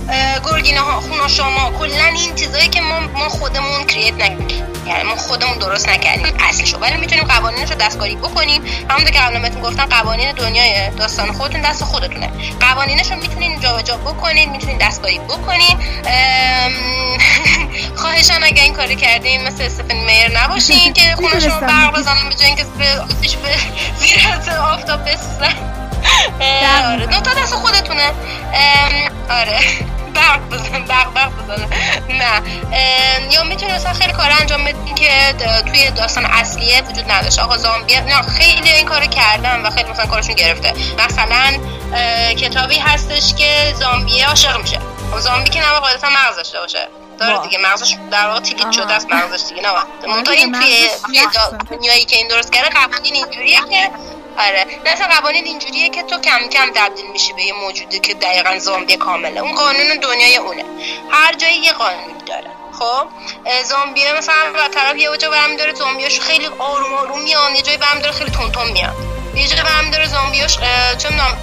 [0.45, 4.63] گرگینه ها خوناشاما کلا این چیزایی که ما ما خودمون کریت نکردیم.
[4.87, 6.35] یعنی ما خودمون درست نکردیم.
[6.39, 8.63] اصلشو ولی می‌تونیم قوانینش رو دستکاری بکنیم.
[8.91, 12.31] همونطور که قبلا بهتون گفتم قوانین دنیای داستان خودتون دست خودتونه.
[12.61, 15.79] قوانینش رو می‌تونین جابجا بکنین می‌تونین دستکاری بکنین.
[16.07, 16.73] ام،
[18.01, 22.35] خواهشان اگه این کاری کردین مثل استفن میر نباشین که خونش رو برق بزنن به
[22.35, 22.65] جای اینکه
[23.99, 24.19] زیر
[24.59, 25.86] آفتاب بسوزن.
[26.93, 28.13] آره نوتا دست خودتونه
[29.31, 29.61] آره
[30.15, 31.69] برق بزن برق برق بزنه
[32.09, 32.43] نه
[33.31, 35.35] یا می‌تونی مثلا خیلی کار انجام بدی که
[35.67, 40.07] توی داستان اصلیه وجود نداشته آقا زامبی نه خیلی این کارو کردن و خیلی مثلا
[40.07, 41.59] کارشون گرفته مثلا
[42.35, 44.79] کتابی هستش که زامبی عاشق میشه
[45.19, 46.89] زامبی که نباید قاعدتا مغز داشته باشه
[47.19, 49.69] داره دیگه مغزش در واقع تیلیت شده است مغزش دیگه نه
[50.15, 50.89] منتها این توی
[51.71, 53.91] دنیایی که این درست کرده قوانین اینجوریه که
[54.39, 54.67] آره.
[54.87, 58.97] اصلا قوانین اینجوریه که تو کم کم تبدیل میشی به یه موجودی که دقیقا زامبی
[58.97, 59.41] کامله.
[59.41, 60.65] اون قانون دنیای اونه.
[61.11, 62.51] هر جایی یه قانونی داره.
[62.79, 63.07] خب؟
[63.47, 67.63] اه، زامبیه مثلا و طرف یه جا برمی داره زامبیاش خیلی آروم آروم میان یه
[67.63, 68.95] جایی برمی داره خیلی تون میان
[69.35, 70.59] یه جا برمی داره زامبیاش
[70.99, 71.39] چه می‌دونم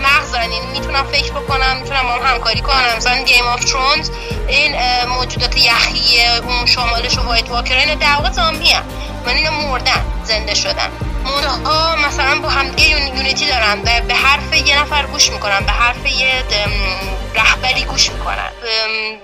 [0.00, 0.34] مغز
[0.72, 4.10] می‌تونن فکر بکنن می‌تونن با هم همکاری کنن مثلا Game of Thrones
[4.48, 8.84] این موجودات یخی اون شمالش و White Walker اینا در واقع زامبی هم
[9.26, 10.90] من اینا مردن زنده شدن.
[11.24, 12.48] منتها مثلا با
[12.90, 13.80] یون- unity دارن.
[13.84, 15.60] و به حرف یه نفر گوش می‌کنن.
[15.60, 16.42] به حرف یه
[17.34, 18.50] رهبری گوش می‌کنن.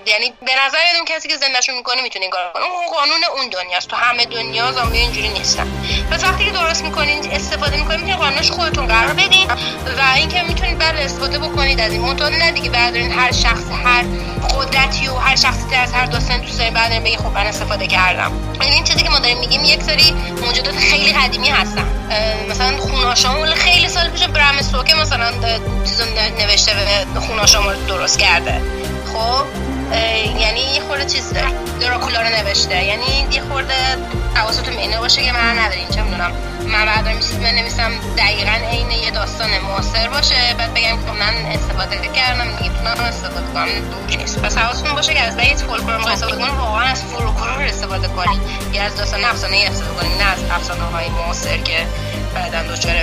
[0.05, 2.63] یعنی به نظر اون کسی که زندهشون می‌کنه می‌تونه این کار کنه.
[2.63, 3.87] اون قانون اون دنیاست.
[3.87, 5.67] تو همه دنیا زامبی اینجوری نیستن.
[6.11, 9.47] پس وقتی که درست می‌کنین استفاده می‌کنین می‌تونین قانونش خودتون قرار بدین
[9.97, 12.01] و اینکه می‌تونید بله استفاده بکنید از این.
[12.01, 14.03] منتها نه دیگه بردارین هر شخص هر
[14.57, 18.31] قدرتی و هر شخصی از هر داستان دوست دارین بردارین بگین خب من استفاده کردم.
[18.61, 20.11] یعنی این چیزی که ما داریم میگیم یک سری
[20.45, 21.87] موجودات خیلی قدیمی هستن.
[22.49, 25.31] مثلا خوناشامول خیلی سال پیش برام سوکه مثلا
[25.85, 26.03] چیزو
[26.39, 26.71] نوشته
[27.13, 28.61] به خوناشامول درست کرده.
[29.13, 29.45] خب
[30.39, 31.47] یعنی یه خورده چیز داره
[31.81, 32.83] دراکولا رو نوشته.
[32.83, 33.73] یعنی یه خورده
[34.35, 36.31] حواستون به باشه که من ندارین چه می‌دونم.
[36.67, 37.07] من بعد
[37.41, 43.07] نمیسم دقیقا عین یه داستان معاصر باشه بعد بگم که من استفاده کردم دیگه می‌تونم
[43.07, 43.65] استفاده کنم.
[43.65, 47.63] دوری نیست پس حواستون باشه که از بیت فولکلور می‌خوای استفاده کنیم واقعا از فولکلور
[47.63, 48.41] استفاده کنیم.
[48.73, 51.85] یا از داستان افسانه استفاده کنیم نه از افسانه های معاصر که
[52.35, 52.95] بعدا دچار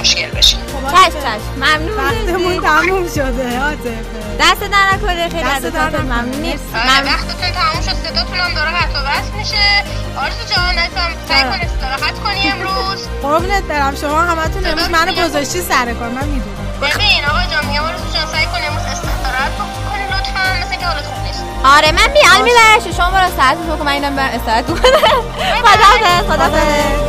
[0.00, 0.60] مشکل بشیم.
[0.92, 1.52] چشم چشم.
[1.56, 1.96] ممنون.
[1.98, 4.04] وقتمون تموم شده عاطفه.
[4.40, 6.22] دست در نکنه خیلی دست از در اطاعتت نکنه.
[6.22, 7.12] ممنونیم آره ممنون.
[7.14, 7.96] وقتتون تموم شد.
[8.08, 9.84] صداتون هم داره قطع و وصل میشه.
[10.16, 12.98] آرزو جان عزیزم سعی کن استراحت کنی امروز.
[13.22, 13.94] قربونت برم.
[13.96, 16.08] شما همتون امروز منو گذاشتی سر کار.
[16.08, 16.66] من می‌دونم.
[16.82, 20.44] ببین آقا جان میگم آرزو جان سعی کن امروز استراحت بکنی لطفا.
[20.60, 21.42] مثل اینکه حالت خوب نیست.
[21.76, 23.84] آره من میام میبرش شما برو استراحت بکن.
[23.84, 24.80] من اینم برم استراحت کنم
[25.62, 27.02] خداحافظ خداحافظ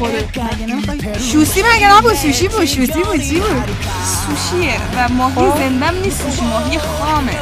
[0.00, 0.98] زنده می‌خوره مگه نمی‌خوای
[1.32, 3.68] شوسی مگه نبود سوشی؟ بود شوسی بود چی بود.
[4.26, 6.22] سوشیه و ماهی زندم نیست.
[6.22, 7.36] سوشی ماهی خامه.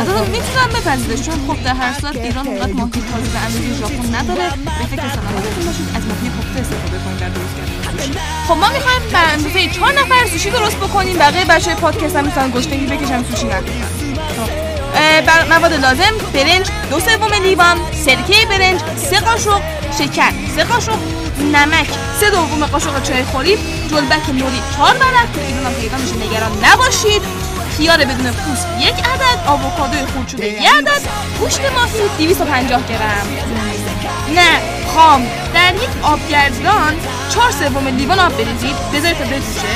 [0.00, 4.14] مثلا می‌تونم بپذیرش چون خب در هر صورت ایران اونقدر ماهی تازه به اندازه ژاپن
[4.14, 4.48] نداره.
[4.64, 9.02] به فکر سلامتتون باشید از ماهی پخته استفاده کنید در درست کردن خب ما می‌خوایم
[9.12, 11.18] به اندازه چهار نفر سوشی درست بکنیم.
[11.18, 13.88] بقیه بچه پادکست هم می‌تونن گشنگی بکشن سوشی نکنن.
[14.94, 19.60] اه، بر مواد لازم برنج دو سوم لیوان سرکه برنج سه قاشق
[19.98, 20.32] شکر.
[20.56, 20.98] سه قاشق
[21.40, 21.88] نمک.
[22.20, 23.58] سه دوم قاشق چای خوری.
[23.90, 27.22] جلبک نوری چهار ورق که ایران پیدا میشه نگران نباشید.
[27.76, 29.38] خیار بدون پوست یک عدد.
[29.46, 31.00] آووکادوی خرد شده یک عدد.
[31.40, 33.26] گوشت ماهی 250 گرم.
[34.34, 34.60] نه
[34.94, 35.26] خام.
[35.54, 36.94] در یک آبگردان
[37.34, 38.76] چهار سوم لیوان آب بریزید.
[38.94, 39.74] بذارید تا بجوشه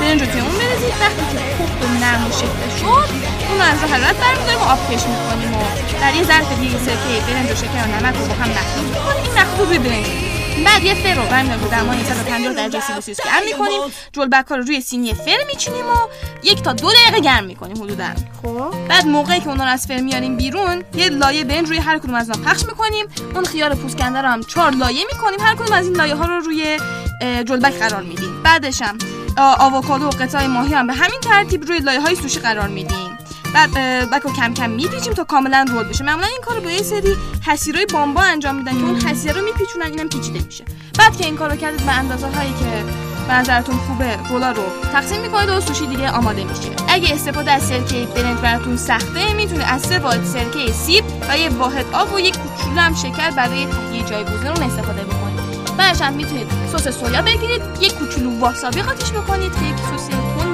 [0.00, 0.94] برنج رو توی اون بریزید.
[1.00, 3.08] وقتی که پخت و نرم و شکل شد
[3.48, 5.52] اون رو از رو حرارت برمیداریم و آب کش می‌کنیم.
[5.56, 5.62] و
[6.00, 9.22] در یه ظرف دیگه سرکه برنج و شکر و نمک رو با هم می‌کنیم.
[9.24, 10.31] این مخلوط روی برنج
[10.64, 13.80] بعد یه فر رو برمیداریم رو دمای 150 درجه سلسیوس گرم می‌کنیم.
[14.12, 15.96] جلبک ها رو روی سینی فر میچینیم و
[16.42, 18.04] یک تا دو دقیقه گرم می‌کنیم حدودا.
[18.42, 18.74] خب.
[18.88, 22.14] بعد موقعی که اونا رو از فر میاریم بیرون یه لایه برنج روی هر کدوم
[22.14, 23.06] از اونها پخش می‌کنیم.
[23.34, 25.40] اون خیار پوست کنده رو هم چهار لایه می‌کنیم.
[25.40, 26.78] هر کدوم از این لایه ها رو روی
[27.20, 28.42] جلبک قرار میدیم.
[28.42, 28.98] بعدش هم
[29.36, 33.11] آووکادو و قطعه ماهی هم به همین ترتیب روی لایه های سوشی قرار میدیم.
[33.54, 36.04] بعد اه، بک رو کم کم میپیچیم تا کاملا رول بشه.
[36.04, 39.86] معمولا این کارو با یه سری حسیرای بامبا انجام میدن که اون حسیره رو میپیچونن
[39.86, 40.64] اینم پیچیده میشه.
[40.98, 42.84] بعد که این کارو کردید به اندازه هایی که
[43.28, 46.70] به نظرتون خوبه رولا رو تقسیم می‌کنید و سوشی دیگه آماده میشه.
[46.88, 51.48] اگه استفاده از سرکه برنج براتون سخته می‌تونه از سه واحد سرکه سیب و یه
[51.48, 55.40] واحد آب و یک کوچولو هم شکر برای تهیه جایگزین اون استفاده بکنید.
[55.78, 60.51] بعدش هم می‌تونید سس سویا بگیرید یک کوچولو واسابی قاطیش بکنید که یک سس تند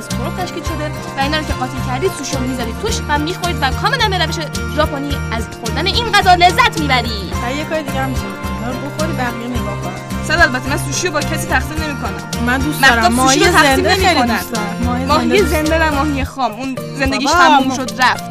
[0.00, 3.18] از ترک تشکیل شده و اینا رو که قاطی کردید سوشی رو می‌ذارید توش و
[3.18, 4.34] می‌خورید و کاملا به روش
[4.76, 8.56] ژاپنی از خوردن این غذا لذت می‌برید و یه کار دیگه هم میشه بکنی.
[8.58, 9.92] اینا رو بخوری بقیه نگاه کن.
[10.28, 12.44] درصد البته من سوشی رو با کسی تقسیم نمی‌کنم.
[12.46, 13.02] من دوست دارم.
[13.02, 14.36] سوشی رو ماهی تقسیم زنده خیلی نمی‌کنن.
[14.36, 14.76] دوست دارم.
[14.84, 15.88] ماهی ماهی زنده.
[15.88, 16.52] و ماهی خام.
[16.52, 18.24] اون زندگیش تموم شد رفت.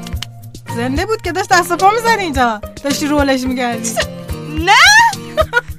[0.76, 2.61] زنده بود که داشت دست و پا می‌زنی اینجا.
[2.84, 3.89] داشتی رولش می‌کردی
[4.65, 4.72] نه!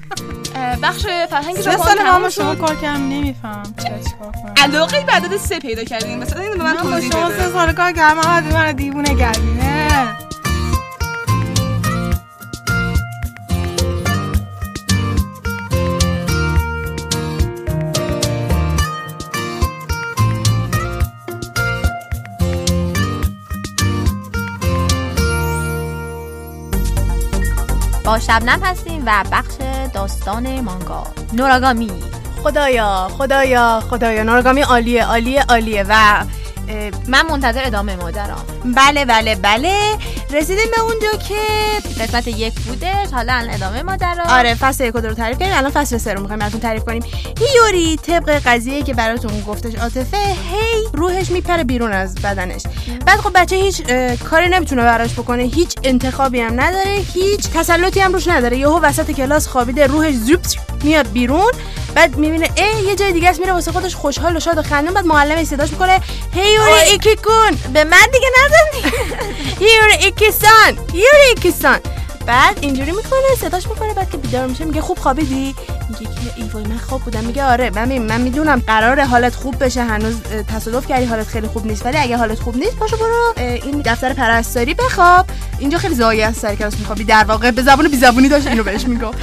[0.82, 3.74] بخش فرهنگ سه ژاپن سال ما با شما کار کردم نمیفهم.
[3.78, 6.18] چیکار کنم؟ علاقه به عدد سه پیدا کردین.
[6.18, 10.16] مثلا اینو به من توضیح شما سه سال کار کردم آقا من دیوونه کردی نه؟
[28.04, 29.54] با شبنم هستیم و بخش
[29.94, 31.06] داستان مانگا.
[31.32, 31.90] نوراگامی
[32.42, 34.22] خدایا خدایا خدایا.
[34.22, 35.84] نارگامی عالیه عالیه عالیه.
[35.88, 36.24] و
[37.08, 38.44] من منتظر ادامه ماجرام.
[38.64, 39.98] بله بله بله.
[40.30, 41.34] رسیدیم به اونجا که
[42.02, 44.24] قسمت یک بودش حالا ادامه ماجرا.
[44.28, 47.02] آره فصل یک رو تعریف کردیم الان فصل سه رو می‌خوایم براتون تعریف کنیم.
[47.40, 52.62] هیوری طبق قضیه که براتون گفتش عاطفه هی روحش میپره بیرون از بدنش.
[53.06, 53.82] بعد خب بچه هیچ
[54.30, 55.42] کاری نمی‌تونه براش بکنه.
[55.42, 57.04] هیچ انتخابی هم نداره.
[57.14, 58.58] هیچ تسلطی هم روش نداره.
[58.58, 60.40] یهو وسط کلاس خوابیده روحش زوب
[60.82, 61.52] میاد بیرون.
[61.94, 64.94] بعد می‌بینه ای یه جای دیگه است میره واسه خودش خوشحال و شاد و خندون
[64.94, 66.00] بعد معلم صداش می‌کنه
[66.34, 68.88] هیوری ایکی کن به من دیگه نزن
[69.64, 71.78] هیوری ایکی سان هیوری ایکی سان
[72.26, 75.54] بعد اینجوری می‌کنه صداش می‌کنه بعد که بیدار میشه میگه خوب خوابیدی؟
[75.90, 77.24] میگه که ای وای من خواب بودم.
[77.24, 80.20] میگه آره من می- من می‌دونم قرار حالت خوب بشه هنوز
[80.54, 81.86] تصادف کردی حالت خیلی خوب نیست.
[81.86, 85.26] ولی اگه حالت خوب نیست پاشو برو این دفتر پرستاری بخواب.
[85.58, 87.04] اینجا خیلی زایی است سر کلاس میخوابی.
[87.04, 89.18] در واقع به زبون بی زبونی داشت اینو بهش می‌گفت.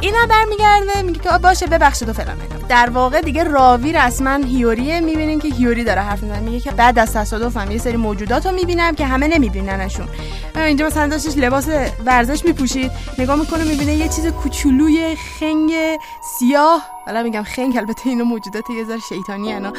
[0.00, 2.36] اینا برمیگرده میگه که باشه ببخشید و فلان.
[2.68, 5.00] در واقع دیگه راوی رسما هیوریه.
[5.00, 6.40] می‌بینیم که هیوری داره حرف می‌زنه.
[6.40, 10.08] میگه که بعد از تصادفم یه سری موجودات رو می‌بینم که همه نمیبیننشون.
[10.56, 11.66] اینجا مثلا داشتش لباس
[12.04, 12.90] ورزش میپوشید.
[13.18, 15.72] نگاه می‌کنه می‌بینه یه چیز کوچولوی خنگ
[16.20, 19.72] سیاه حالا میگم خنگ البته اینا موجودات یه ذره شیطانی انا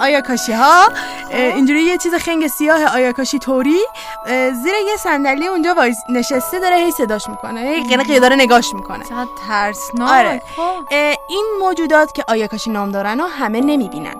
[0.00, 0.88] آیاکاشی ها
[1.30, 3.80] اینجوری یه چیز خنگ سیاه آیاکاشی توری.
[4.26, 7.60] اه، زیر یه صندلی اونجا وایس نشسته داره هی صداش می‌کنه.
[7.60, 9.04] هی قنقی داره نگاش می‌کنه.
[9.04, 10.10] چقدر ترسناک.
[10.10, 10.42] آره.
[10.56, 10.94] خب.
[11.28, 14.14] این موجودات که آیاکاشی نام دارن و همه نمی‌بینن.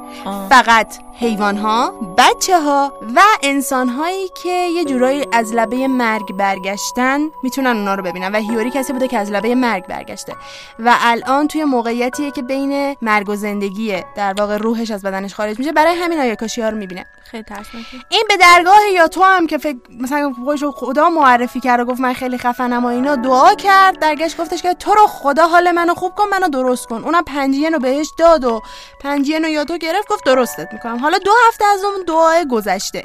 [0.48, 7.20] فقط حیوان ها بچه ها و انسان هایی که یه جورایی از لبه مرگ برگشتن
[7.42, 8.32] می‌تونن اونا رو ببینن.
[8.32, 10.36] و هیوری کسی بوده که از لبه مرگ برگشته.
[10.78, 15.58] و الان توی موقعیتیه که بین مرگ و زندگیه در واقع روحش از بدنش خارج
[15.58, 17.06] میشه برای همین آیاکاشی ها رو می‌بینه.
[17.30, 21.80] خیلی ترسناکه این به درگاه یا تو هم که فکر مثلا خودش خدا معرفی کرد
[21.80, 25.46] و گفت من خیلی خفنم و اینا دعا کرد درگشت گفتش که تو رو خدا
[25.46, 27.04] حال منو خوب کن منو درست کن.
[27.04, 28.62] اونم پنجین رو بهش داد و
[29.00, 30.98] پنجین رو یا تو گرفت گفت درستت می‌کنم.
[30.98, 33.02] حالا دو هفته از اون دعای گذشته.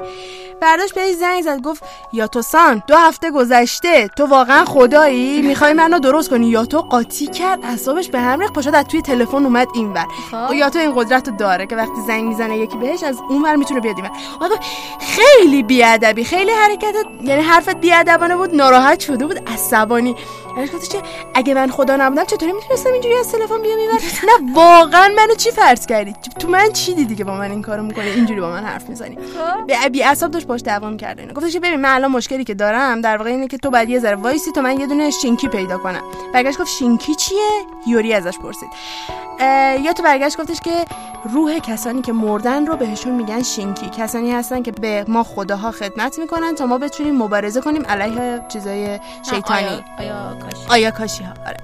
[0.60, 5.72] برداشت بهش زنگ زد گفت یا تو سان دو هفته گذشته تو واقعا خدایی؟ می‌خوای
[5.72, 8.52] منو درست کنی؟ یا تو قاطی کرد؟ اعصابش به هم ریخت.
[8.52, 10.06] پاشد از توی تلفن اومد اینور.
[10.50, 13.80] و یاتو این قدرت رو داره که وقتی زنگ می‌زنه یکی بهش از اونور می‌تونه
[13.80, 14.11] بیاد اینور.
[14.40, 14.60] و گفت
[15.00, 20.16] خیلی بیادبی خیلی حرکتت یعنی حرفت بیادبانه بود ناراحت شده بود عصبانی.
[20.58, 21.02] ازش گفتش که
[21.34, 25.50] اگه من خدا نبودم چطوری می‌تونستم اینجوری از تلفن بیام اینور نه واقعا منو چی
[25.50, 28.64] فرض کردی؟ تو من چی دیدی که با من این کارو می‌کنی؟ اینجوری با من
[28.64, 29.18] حرف می‌زنی.
[29.66, 33.00] به بی اعصاب داشت باش دعوا می‌کرد اینا گفتش ببین من الان مشکلی که دارم
[33.00, 35.78] در واقع اینه که تو بعد یه ذره وایسی تا من یه دونه شینکی پیدا
[35.78, 36.02] کنم.
[36.34, 37.50] برگشت گفت شینکی چیه؟
[37.86, 38.68] یوری ازش پرسید.
[39.84, 40.84] یا تو برگشت گفتش که
[41.32, 43.90] روح کسانی که مردن رو بهشون میگن شینکی.
[44.02, 49.00] کسانی هستن که به ما خداها خدمت می‌کنن تا ما بتونیم مبارزه کنیم علیه چیزای
[49.30, 49.66] شیطانی.
[49.66, 51.56] آیا, آیا کاشی؟ آیا کاشی ها آره.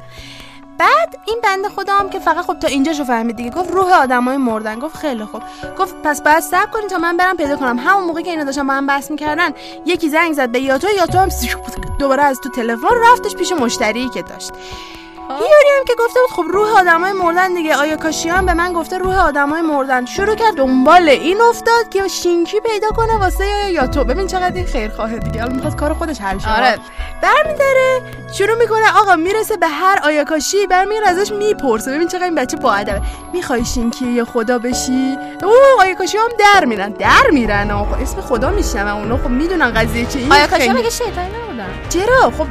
[0.79, 4.37] بعد این بنده خدا هم که فقط خب تا اینجاشو فهمید دیگه گفت روح آدمای
[4.37, 5.43] مردن گفت خیلی خوب.
[5.79, 7.79] گفت پس بعد صبر کنید تا من برم پیدا کنم.
[7.79, 9.51] همون موقع که اینا داشتن با هم بحث می‌کردن
[9.87, 11.29] یکی زنگ زد به یاتو یاتو هم
[12.01, 14.53] دوباره از تو تلفن رفتش پیش مشتری که داشت.
[15.29, 17.77] هیوری هم که گفته بود خب روح آدمای مردن دیگه.
[17.77, 22.09] آیا کاشی هم به من گفته روح آدمای مردن؟ شروع کرد دنبال این افتاد که
[22.09, 25.41] شینکی پیدا کنه واسه یا یاتو ببین چقدر این خیرخواهه دیگه.
[25.41, 26.57] حالا می‌خواد کار خودش حل شه.
[26.57, 26.79] آره.
[27.23, 28.03] برمیداره
[28.33, 31.93] شروع می‌کنه آقا می‌رسه به هر آیاکاشی برمیگره ازش می‌پرسه.
[31.93, 33.03] ببین چقدر این بچه با ادبه.
[33.33, 36.89] می‌خوای شینکی یا خدا بشی؟ او آیاکاشی هم در میرن.
[36.91, 37.71] در میرن.
[37.71, 39.17] آقا اسم خدا میشنم اونا.
[39.17, 40.23] خب می‌دونن قضیه چیه.
[40.23, 42.47] این آیا کاشی خیلی- مگه شیطانی نبودن؟ چرا؟ خب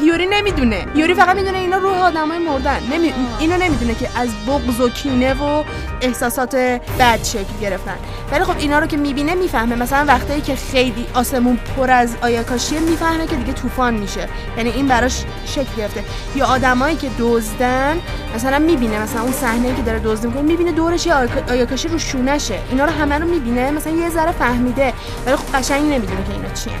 [0.00, 0.86] هیوری نمی‌دونه.
[0.94, 2.80] هیوری فقط می‌دونه اینا روح آدمای مردن.
[2.92, 3.12] نمی...
[3.38, 5.64] اینو نمی‌دونه که از بغض و کینه و
[6.00, 6.54] احساسات
[6.98, 7.96] بد شکل گرفتن.
[8.32, 9.74] ولی خب اینا رو که می‌بینه می‌فهمه.
[9.74, 14.28] مثلا وقتایی که خیلی آسمون پر از آیاکاشیه می‌فهمه که دیگه طوفان میشه.
[14.56, 16.04] یعنی این براش شکل گرفته.
[16.36, 18.00] یا آدمایی که دزدن
[18.34, 21.98] مثلا می‌بینه مثلا اون صحنه که داره دزدی می‌کنه می‌بینه دورش یه آیاکا- آیاکاشی رو
[21.98, 22.58] شونشه.
[22.70, 23.70] اینا رو همه رو می‌بینه.
[23.70, 24.92] مثلا یه ذره فهمیده.
[25.26, 26.72] ولی خب قشنگ نمی‌دونه که اینا چیه.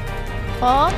[0.60, 0.92] خب؟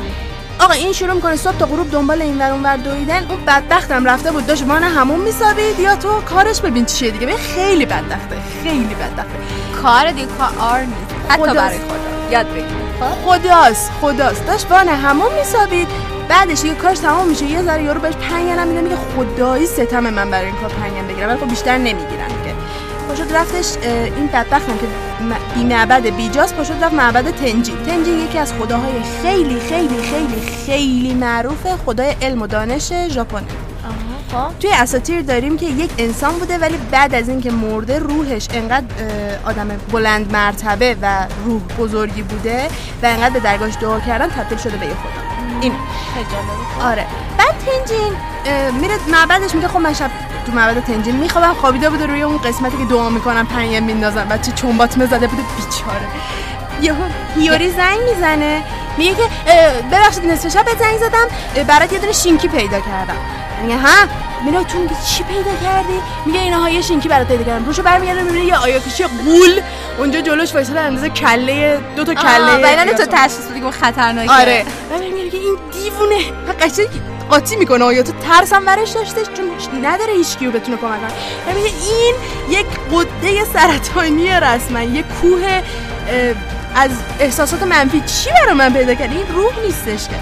[0.61, 3.27] آقا این شروع می‌کنه صبح تا غروب دنبال این ور اونور دویدن.
[3.29, 5.81] اون بدبختم رفته بود داشت وان همون میسابید.
[5.81, 7.27] یا تو کارش ببین چیه دیگه.
[7.27, 9.39] ببین خیلی بدبخته خیلی بدبخته.
[9.83, 10.27] کار دیگه
[10.59, 11.15] کار نیست.
[11.29, 11.57] حتی خداست.
[11.57, 12.31] برای خدا.
[12.31, 12.65] یاد بگیر.
[13.25, 14.47] خداست خداست.
[14.47, 15.89] داشت وان همون میسابید.
[16.29, 17.45] بعدش دیگه کارش تمام میشه.
[17.45, 21.29] یه ذره یارو بهش پنگنم میده میگه خدایی ستم من برای این کار پنگن بگیرم.
[21.29, 22.29] ولی خب بیشتر نمی‌گیرن.
[23.09, 23.77] پاشد رفتش
[24.17, 24.87] این بدبخت که
[25.55, 31.15] بی معبد بیجاست پاشد رفت معبد تنجین تنجین یکی از خداهای خیلی خیلی خیلی خیلی
[31.15, 33.43] معروف خدای علم و دانش ژاپن
[34.61, 38.87] توی اساطیر داریم که یک انسان بوده ولی بعد از اینکه مرده روحش انقدر
[39.45, 42.67] آدم بلند مرتبه و روح بزرگی بوده
[43.03, 45.73] و انقدر به درگاهش دعا کردن تبدیل شده به یه خدا این
[46.83, 47.07] آره.
[47.39, 48.13] بعد تنجین
[48.81, 50.11] میره معبدش میگه خب من شب
[50.47, 54.53] تو معبد تنجین میخوابم خوابیده بوده روی اون قسمتی که دعا می‌کنم پنیم میندازن بچه
[54.53, 56.07] چنبات زده بوده بیچاره.
[56.81, 58.63] یهو هیوری زنگ می‌زنه
[58.99, 59.23] میگه که
[59.93, 61.27] ببخشید نصف شب زنگ زدم
[61.65, 63.17] برات یه دونه شینکی پیدا کردم.
[63.63, 64.07] میگه ها؟
[64.45, 67.65] میره تو میگه چی پیدا کردی؟ میگه اینها یه شینکی برات پیدا کردم.
[67.65, 69.61] روشو برمیگرده می‌بینه یه آیاکوشی قول
[69.99, 73.05] اونجا جلوش وایساده اندازه کله دو تا کله بعدن تو.
[73.05, 74.33] تشخیص که اون خطرناکه.
[74.33, 74.65] آره.
[74.91, 76.31] و میگه این دیوونه.
[76.49, 76.89] و قشنگ
[77.31, 77.85] قاطی می‌کنه.
[77.85, 81.53] آیا تو ترسم برش داشته چون نداره هیچ کیو بتونه کمک کنه.
[81.53, 82.15] و میگه این
[82.49, 85.63] یک قده سرطانی رسما یک کوه
[86.75, 86.91] از
[87.21, 88.01] احساسات منفی.
[88.01, 90.15] چی برای من پیدا کرد؟ این روح نیستش که.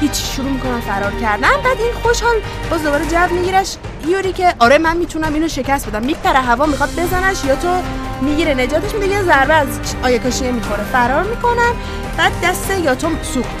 [0.00, 1.62] هیچ شروع می‌کنن فرار کردن.
[1.64, 2.34] بعد این خوشحال
[2.70, 3.76] باز دوباره جو میگیرش.
[4.08, 6.02] یوری که آره من می‌تونم اینو شکست بدم.
[6.02, 7.68] میپره هوا می‌خواد بزنش یا تو
[8.20, 9.68] می‌گیره نجاتش میده یه ضربه از
[10.02, 11.72] آیاکاشیه می‌خوره فرار می‌کنن
[12.18, 13.56] بعد دست یاتوم سوخت.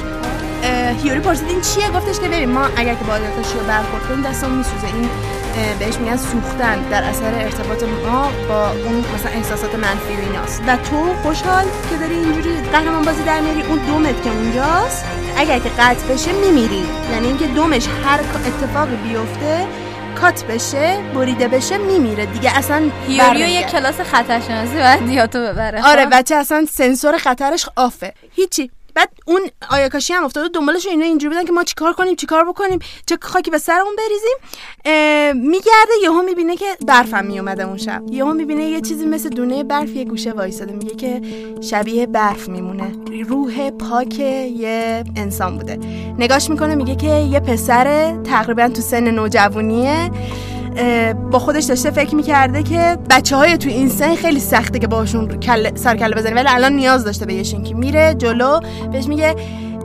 [1.02, 4.22] هیوری پرسید این چیه؟ گفتش که بریم ما اگر که با آیاکاشی رو برخورد کنیم
[4.22, 4.86] دستمون میسوزه.
[4.86, 5.08] این
[5.78, 6.88] بهش میگن سوختن.
[6.90, 10.62] در اثر ارتباط ما با اون مثلا احساسات منفی و ایناست.
[10.66, 13.62] و تو خوشحال که داری اینجوری قهرمان بازی در میاری.
[13.62, 15.04] اون دومت که اونجاست.
[15.36, 16.86] اگر که قطع بشه میمیری.
[17.12, 19.66] یعنی اینکه دومش هر اتفاقی بیفته
[20.14, 23.50] کات بشه بریده بشه میمیره دیگه اصلا هیوری و برنمیگرده.
[23.52, 29.10] یه کلاس خطرشناسی باید دیاتو ببره آره خب؟ بچه اصلا سنسور خطرش آفه هیچی بعد
[29.26, 29.40] اون
[29.70, 33.50] آیاکاشی هم افتاده دنبالش اینا اینجوری بودن که ما چیکار کنیم چیکار بکنیم چه خاکی
[33.50, 34.36] به سرمون بریزیم.
[35.50, 38.02] میگرده یهو می‌بینه که برفم میومده اون شب.
[38.10, 40.72] یهو می‌بینه یه چیزی مثل دونه برف یه گوشه وایساده.
[40.72, 41.22] میگه که
[41.60, 42.92] شبیه برف میمونه.
[43.28, 45.78] روح پاک یه انسان بوده.
[46.18, 50.10] نگاش می‌کنه میگه که یه پسر تقریبا تو سن نوجوانیه.
[51.30, 55.28] با خودش داشته فکر می‌کرده که بچه های تو این سن خیلی سخته که باشون
[55.28, 58.60] کل سر کله بزنی ولی الان نیاز داشته به یه میره جلو
[58.92, 59.34] بهش میگه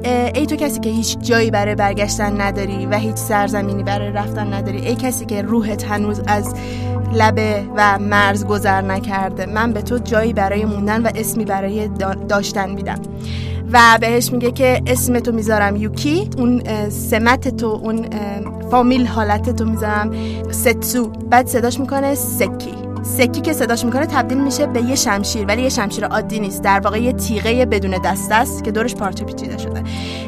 [0.05, 4.87] ای تو کسی که هیچ جایی برای برگشتن نداری و هیچ سرزمینی برای رفتن نداری
[4.87, 6.55] ای کسی که روحت هنوز از
[7.13, 12.25] لبه و مرز گذر نکرده من به تو جایی برای موندن و اسمی برای دا-
[12.27, 12.99] داشتن میدم.
[13.73, 18.05] و بهش میگه که اسم تو می‌ذارم یوکی اون سمت تو اون
[18.71, 20.11] فامیل حالت تو می‌ذارم
[20.51, 21.07] ستسو.
[21.07, 22.82] بعد صداش می‌کنه سکی.
[23.03, 26.61] سکی که صداش می‌کنه تبدیل میشه به یه شمشیر ولی یه شمشیر عادی نیست.
[26.61, 29.83] در واقع یه تیغه بدون دسته است که دورش پارچه پیچیده شده.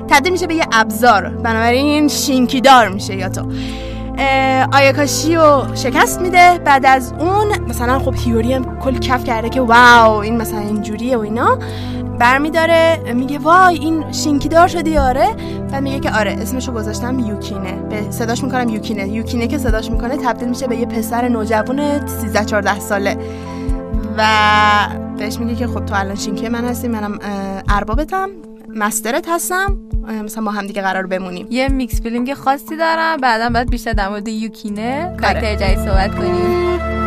[0.08, 1.30] تبدیل میشه به یه ابزار.
[1.30, 3.42] بنابراین شینکی دار میشه یا تو.
[4.74, 6.60] آیاکاشی رو شکست میده.
[6.66, 11.18] بعد از اون مثلا خب هیوری هم کل کف کرده که واو این مثلا اینجوریه
[11.18, 11.60] و اینا.
[12.20, 15.28] برمیداره میگه وای این شینکی دار شدی آره؟
[15.72, 17.72] و میگه که آره اسمشو گذاشتم یوکینه.
[17.72, 19.08] به صداش می‌کنم یوکینه.
[19.08, 23.18] یوکینه که صداش می‌کنه تبدیل میشه به یه پسر نوجوان 13 14 ساله.
[24.18, 24.24] و
[25.18, 27.20] بهش میگه که خب تو الان شینکی من هستی منم
[27.70, 28.30] اربابتم
[28.76, 29.78] master ت هستم
[30.24, 31.48] مثلا با هم دیگه قرار بمونیم.
[31.50, 35.16] یه mixed feeling خاصی دارم بعدا باید بیشتر در مورد یوکینه.
[35.22, 37.05] کاراکتر جدید صحبت کنیم.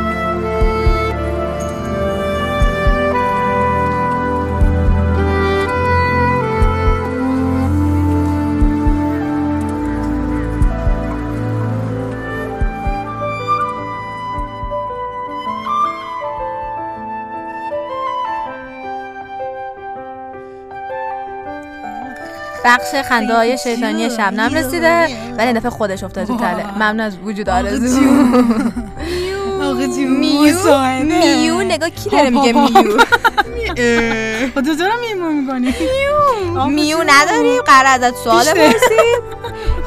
[22.69, 25.09] بخش خنده های شیطانی شبنم رسیده.
[25.39, 26.65] ولی دفعه خودش افتاده تو تله.
[26.75, 28.01] ممنون از وجود آرزو.
[29.63, 30.57] آقا جون میو.
[31.03, 31.63] میو.
[31.63, 32.69] نگاه کی داره میگه میو؟
[34.55, 35.75] خدا تو میمون می‌کنی
[36.69, 36.99] میو.
[37.07, 37.63] نداریم.
[37.63, 38.45] قرار ازت سوال.
[38.45, 39.21] بپرسیم.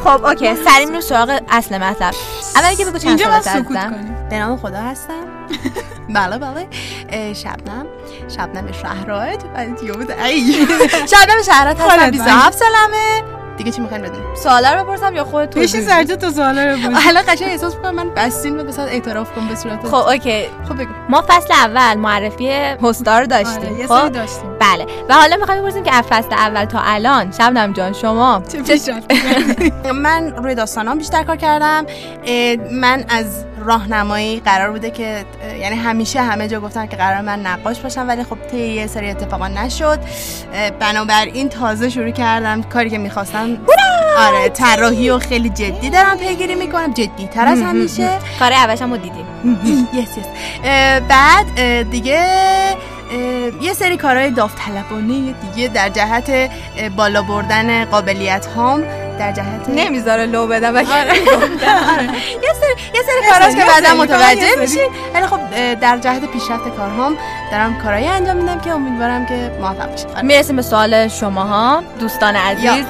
[0.03, 0.55] خب اوکی.
[0.55, 2.13] سری میریم سراغ اصل مطلب.
[2.55, 4.27] اول که بگو چند هستن؟ کنیم.
[4.29, 5.13] به نام خدا هستم.
[6.09, 6.67] بله بله.
[7.09, 7.34] اه،
[8.36, 10.53] شبنم شبنم شهراد بعد یهود ای.
[11.11, 13.23] شبنم شهراد هستم حالت 27 سالمه.
[13.57, 16.77] دیگه چی می‌خواین بدونید سوالا رو بپرسم یا خودت بشین توضیح سرجا تو سوالا رو
[16.77, 19.88] بپرس حالا قشنگ احساس می‌کنم من بستین و بسات اعتراف کنم به صورت.
[19.88, 20.45] خب اوکی.
[20.69, 20.91] خب بگو.
[21.09, 22.49] ما فصل اول معرفی
[22.84, 23.57] هستا رو داشتیم.
[23.57, 24.57] آره، یه خب؟ داشتیم.
[24.59, 24.86] بله.
[25.09, 28.43] و حالا می‌خوایم بپرسیم که از فصل اول تا الان شبنم جان شما
[28.77, 28.93] چه؟
[30.03, 31.86] من روی داستانام بیشتر کار کردم.
[32.71, 35.26] من از راهنمایی قرار بوده که
[35.62, 39.09] یعنی همیشه همه جا گفتن که قرار من نقاش باشم ولی خب طی یه سری
[39.09, 39.99] اتفاقا نشد.
[40.80, 43.57] بنابراین تازه شروع کردم کاری که می‌خواستم.
[44.18, 48.09] آره طراحی و خیلی جدی دارم پیگیری می‌کنم جدی تر از همیشه.
[48.39, 49.26] کار اولش هم رو دیدیم.
[49.93, 50.26] یس یس
[51.09, 52.26] بعد دیگه
[53.62, 56.51] یه سری کارهای داوطلبانه دیگه در جهت
[56.95, 58.84] بالا بردن قابلیت هام.
[59.22, 60.88] در جهت نمی‌ذاره لو بدم آره.
[60.89, 62.03] آره.
[62.43, 64.55] یه سری یه سری کاراست که بعدا متوجه.
[64.59, 65.39] میشین ولی خب
[65.74, 67.17] در جهت پیشرفت کارهام
[67.51, 70.22] دارم کارهایی انجام میدم که امیدوارم که موفق بشه آره.
[70.22, 72.86] می‌رسیم به سوال شماها دوستان عزیز.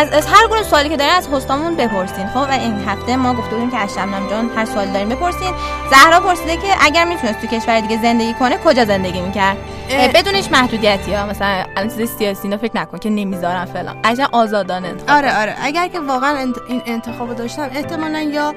[0.00, 3.34] از, از هر گونه سوالی که دارین از هستامون بپرسین خب و این هفته ما
[3.34, 5.54] گفته بودیم که از شبنم جان هر سوالی دارین بپرسین
[5.90, 9.56] زهرا پرسیده که اگر می‌تونست تو کشور دیگه زندگی کنه کجا زندگی می‌کرد.
[10.14, 14.28] بدون هیچ محدودیتی ها مثلا الان چیز سیاسی اینا فکر نکن که نمی‌ذارن فلان قشنگ
[14.32, 15.54] آزادانه آره آره.
[15.62, 18.54] اگر که واقعا انت- این انتخاب داشتم احتمالا یا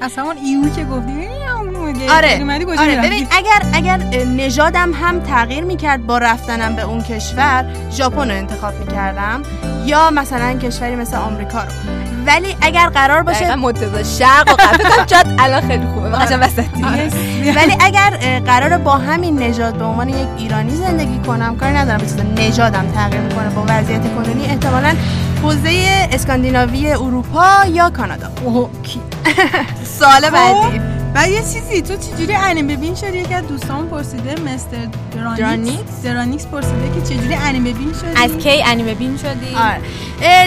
[0.00, 1.28] از همون ایو که گفتی
[2.10, 2.38] آره
[2.80, 8.36] آره؟ ببین اگر اگر نژادم هم تغییر می‌کرد با رفتنم به اون کشور ژاپن رو
[8.36, 9.42] انتخاب می‌کردم
[9.86, 11.70] یا مثلا کشوری مثل آمریکا رو.
[12.26, 15.06] ولی اگر قرار باشه دقیقا متضاد شرق و غرب.
[15.06, 16.08] جات الان خیلی خوبه.
[16.08, 16.82] قشنگ وسطی
[17.58, 22.06] ولی اگر قرار با همین نژاد به عنوان یک ایرانی زندگی کنم کاری ندارم به
[22.06, 24.94] چیز نژادم تغییر می‌کنه با وضعیت کنونی احتمالا
[25.42, 28.28] حوزه اسکاندیناوی اروپا یا کانادا.
[29.98, 30.80] سوال بعدی.
[31.14, 34.76] بعد یه چیزی تو چجوری انیمه بین شدی؟ یکی از دوستان پرسیده مستر
[35.36, 36.02] درانیکس.
[36.04, 39.80] درانیکس؟ پرسیده که چجوری انیمه بین شدی؟ از کی انیمه بین شدی؟ آره.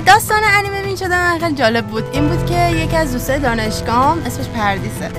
[0.06, 2.04] داستان انیمه بین شدن خیلی جالب بود.
[2.12, 5.10] این بود که یکی از دوستای دانشگاهم اسمش پردیسه.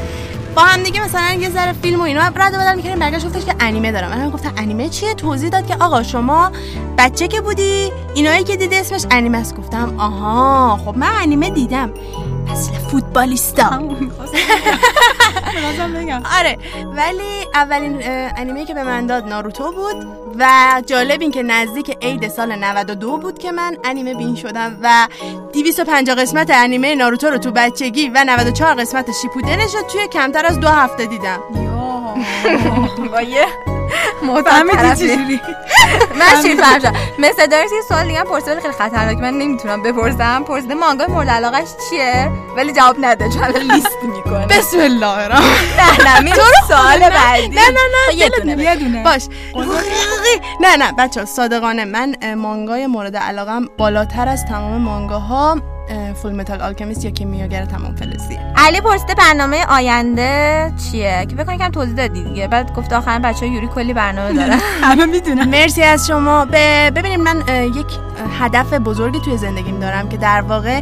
[0.54, 3.44] با هم دیگه مثلا یه ذره فیلم و اینا رد و بدل می‌کردیم برگشت گفتش
[3.44, 4.18] که انیمه دارم.
[4.18, 6.52] من گفتم انیمه چیه؟ توضیح داد که آقا شما
[6.98, 9.56] بچه که بودی اینایی که دیدی اسمش انیمه است.
[9.56, 11.90] گفتم آها خب من انیمه دیدم.
[12.50, 13.70] مثل فوتبالیستا.
[15.94, 16.22] بگم.
[16.38, 16.58] آره
[16.96, 18.02] ولی اولین
[18.36, 20.06] انیمه که به من داد ناروتو بود
[20.38, 25.08] و جالب این که نزدیک عید سال 92 بود که من انیمه بین شدم و
[25.52, 30.60] 250 قسمت انیمه ناروتو رو تو بچگی و 94 قسمت شیپودنش رو توی کمتر از
[30.60, 31.38] دو هفته دیدم.
[33.12, 33.46] با یه
[34.44, 34.94] فهمیدی.
[34.94, 35.40] چجوری؟
[36.18, 39.16] من شیر شدم مثل دارکس یه سوال دیگه هم پرسیده ولی خیلی خطرناک.
[39.18, 40.44] من نمی‌تونم بپرسم.
[40.44, 44.46] پرسیده مانگای مورد علاقش چیه؟ ولی جواب نده چون لیست می‌کنه.
[44.46, 45.46] بسم الله الرحمن
[45.78, 46.36] نه نه میره
[46.68, 47.48] سوال بعدی.
[47.48, 47.80] نه نه
[48.10, 49.02] نه یه دونه یه دونه.
[49.04, 49.22] باش.
[50.60, 51.84] نه نه بچه صادقانه.
[51.84, 55.58] من مانگای مورد علاقم بالاتر از تمام مانگاها
[56.22, 61.68] فول متال آلکمیست یا کیمیاگر تمام فلزیه علی پرسیده برنامه آینده چیه؟ که بکنم کم
[61.68, 62.48] توضیح دادی دیگه.
[62.48, 66.44] بعد گفت آخرا بچه یوری کلی برنامه داره همه می‌دونم مرسی از شما.
[66.44, 67.36] ب- ببینید من
[67.76, 67.86] یک
[68.40, 70.80] هدف بزرگی توی زندگیم دارم که در واقع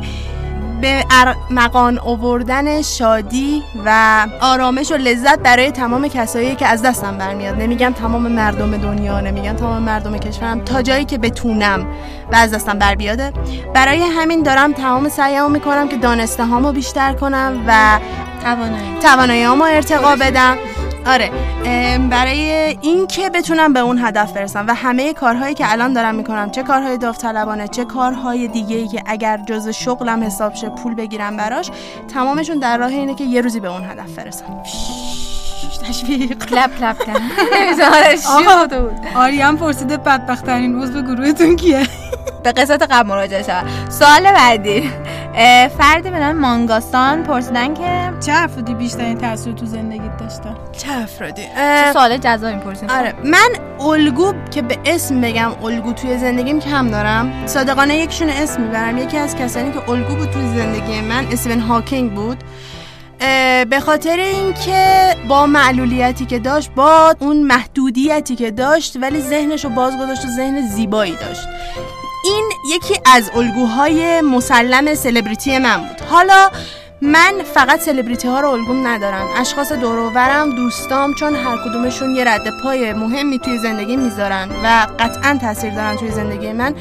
[0.81, 7.55] به ارمغان آوردن شادی و آرامش و لذت برای تمام کسایی که از دستم برمیاد.
[7.55, 11.87] نمیگم تمام مردم دنیا نمیگم تمام مردم کشورم تا جایی که بتونم
[12.33, 13.33] و از دستم بر بیاده.
[13.75, 17.99] برای همین دارم تمام سعیمو می‌کنم که دانسته هامو بیشتر کنم و
[18.43, 18.99] توانایی.
[19.03, 20.57] توانایی ارتقا بدم.
[21.07, 21.31] آره
[21.65, 22.51] ام، برای
[22.81, 26.99] اینکه بتونم به اون هدف برسم و همه کارهایی که الان دارم می‌کنم چه کارهای
[26.99, 31.71] داوطلبانه چه کارهای دیگه ای که اگر جز شغلم حساب شه پول بگیرم براش
[32.15, 34.63] تمامشون در راه اینه که یه روزی به اون هدف برسم.
[35.89, 36.45] تشویق.
[36.47, 37.13] کلپ کلپ کن
[37.55, 38.91] نمی‌ذاره شیر آقا.
[39.15, 41.87] آریان پرسیده بدبخت ترین عضو گروهتون کیه؟
[42.45, 44.91] به قسمت قبل مراجعه شد سوال بعدی.
[45.79, 51.43] فردی به نام مانگاستان پرسیدن که چه افرادی بیشترین تاثیر تو زندگیت داشته؟ چه افرادی؟
[51.43, 53.49] چه سوال جذابی پرسیدن آره من
[53.81, 57.47] الگو که به اسم بگم الگو توی زندگیم کم دارم.
[57.47, 58.99] صادقانه یکشون اسم می‌برم.
[58.99, 62.45] یکی از کسانی که الگو بود توی زندگی من استیون هاکینگ بود.
[63.71, 69.71] به خاطر اینکه با معلولیتی که داشت با اون محدودیتی که داشت ولی ذهنش رو
[69.71, 71.49] باز گذاشت و ذهن زیبایی داشت.
[72.67, 76.01] یکی از الگوهای مسلم سلبریتی من بود.
[76.11, 76.51] حالا
[77.03, 79.27] من فقط سلبریتی ها رو الگوم ندارم.
[79.37, 85.39] اشخاص دوروبرم دوستام چون هر کدومشون یه رد پای مهمی توی زندگی می‌ذارن و قطعا
[85.41, 86.75] تاثیر دارن توی زندگی من.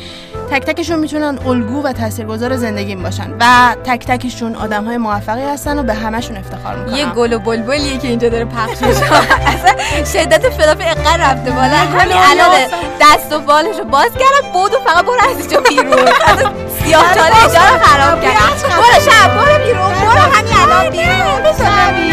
[0.51, 5.79] تک تکشون می‌تونن الگو و تاثیرگذار زندگیم باشن و تک تکشون آدم های موفقی هستن
[5.79, 9.05] و به همشون افتخار می‌کنم یه گل و بلبلیه که اینجا داره پخش میشه.
[9.47, 9.73] اصلا
[10.13, 11.77] شدت فلاف اقل رفته بالا.
[11.77, 12.67] همین الان
[13.01, 16.05] دست و بالش رو باز کردم بود و فقط برو از اینجا بیرون.
[16.83, 18.33] سیاه چاله اینجا رو خراب کرد
[18.77, 21.41] برو شب برو بیرون برو همین الان بیرون.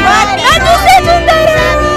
[0.05, 1.90] من دوستتون دارم.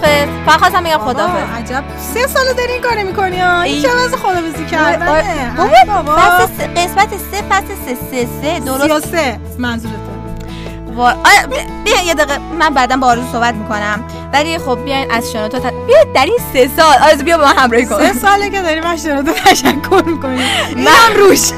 [0.00, 1.84] خدافظ فقط خواستم بگم خدافظ عجب.
[2.14, 3.82] سه سال داری این کارو می‌کنی ها؟ این ای.
[3.82, 5.54] چه واسه خدافزی کردنه؟
[5.86, 6.12] بابا
[6.76, 8.84] قسمت سه فصل سه سه سه درست.
[8.84, 10.09] سیاسه منظورته
[10.96, 14.04] وای آره، ب- بیا یه دقیقه من بعدا با آرزو صحبت می‌کنم.
[14.32, 16.96] ولی خب بیاین از شنوتو تا بیا در این سه سال.
[17.10, 17.98] آرزو بیا با من همراهی کن.
[17.98, 20.40] سه ساله که داری من شنوتو تشکر می‌کنی
[20.76, 21.50] اینم روش.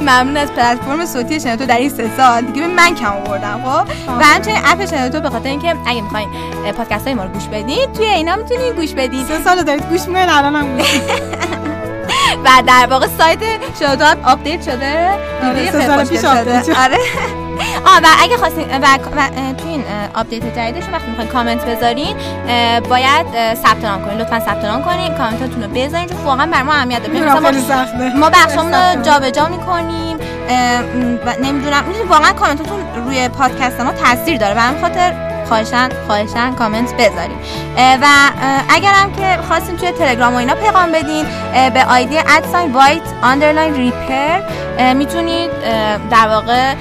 [0.00, 2.42] ممنون از پلتفرم صوتی شنوتو در این سه سال.
[2.42, 3.88] دیگه من کم آوردم خب؟
[4.20, 6.28] و همچنین اپ شنوتو به خاطر اینکه اگه می‌خواین
[6.76, 10.00] پادکست های ما رو گوش بدید توی اینا می‌تونید گوش بدید سه سال دارید گوش
[10.00, 11.00] می‌کنید الان هم گوش
[12.44, 13.38] و در واقع سایت
[13.80, 15.10] شنوتو آپدیت شده.
[15.44, 16.28] آره،؟ سه سال پیش شده.
[16.40, 16.70] آپدیت شد.
[16.72, 16.98] آره.
[17.86, 18.86] آه و اگه خواستین و,
[19.16, 19.84] و توی این
[20.14, 22.16] آپدیت جدیدشون وقتی می‌خواین کامنت بذارین
[22.88, 24.18] باید ثبت نام کنین.
[24.18, 27.60] لطفا ثبت نام کنین کامنتاتون رو بذارین چون واقعا بر ما اهمیت داره.
[27.60, 28.16] سخته.
[28.16, 30.16] ما بخشامون رو جابجا می‌کنیم
[31.26, 31.84] و نمی‌دونم.
[32.08, 34.54] واقعا کامنتاتون روی پادکست ما تاثیر داره.
[34.54, 37.36] و همین خاطر خواهشن خواهشن کامنت بذارین
[37.76, 41.26] اه، و اه، اگرم که خواستین توی تلگرام و اینا پیغام بدین
[41.74, 44.40] به آیدی at sign White underline Reaper
[44.94, 45.50] می‌تونید
[46.10, 46.74] در واقع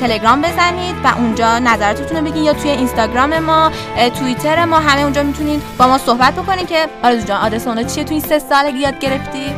[0.00, 3.70] تلگرام بزنید و اونجا نظراتتون رو بگین یا توی اینستاگرام ما
[4.18, 8.04] توییتر ما همه اونجا می‌تونید با ما صحبت بکنین که آرزو جان آدرس اونا چیه؟
[8.04, 9.54] توی این سه سال یاد گرفتی؟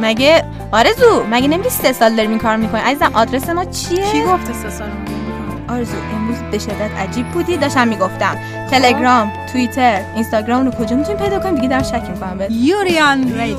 [0.00, 4.22] مگه آرزو مگه نمیگی سه سال داریم این کار می‌کنی عزیزم آدرس ما چیه؟ کی
[4.22, 4.88] گفته سه سال؟
[5.70, 8.36] آرزو امروز به شدت عجیب بودی داشتم می‌گفتم.
[8.70, 12.50] تلگرام توییتر اینستاگرام رو کجا می‌تونیم پیدا کنیم؟ دیگه دارم شک می‌کنم بهت.
[12.50, 13.56] یوریان رادیو.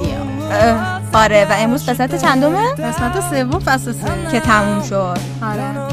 [1.14, 4.32] آره و امروز قسمت چندمه؟ قسمت سوم فصل سه.
[4.32, 5.18] که تموم شد.
[5.44, 5.91] آره.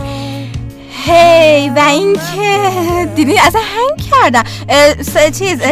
[1.08, 4.42] هی و اینکه دیدی؟ اصلا هنگ کردم.
[5.38, 5.62] چیز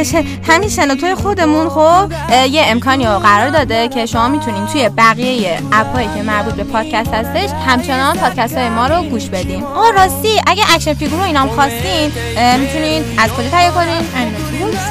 [0.48, 2.12] همین شنوتوی خودمون خب
[2.50, 7.14] یه امکانی رو قرار داده که شما می‌تونین توی بقیه اپایی که مربوط به پادکست
[7.14, 11.48] هستش همچنان پادکست های ما رو گوش بدین آه راستی اگه action figure رو اینام
[11.48, 12.12] خواستین
[12.58, 14.02] می‌تونین از کجا تهیه کنین؟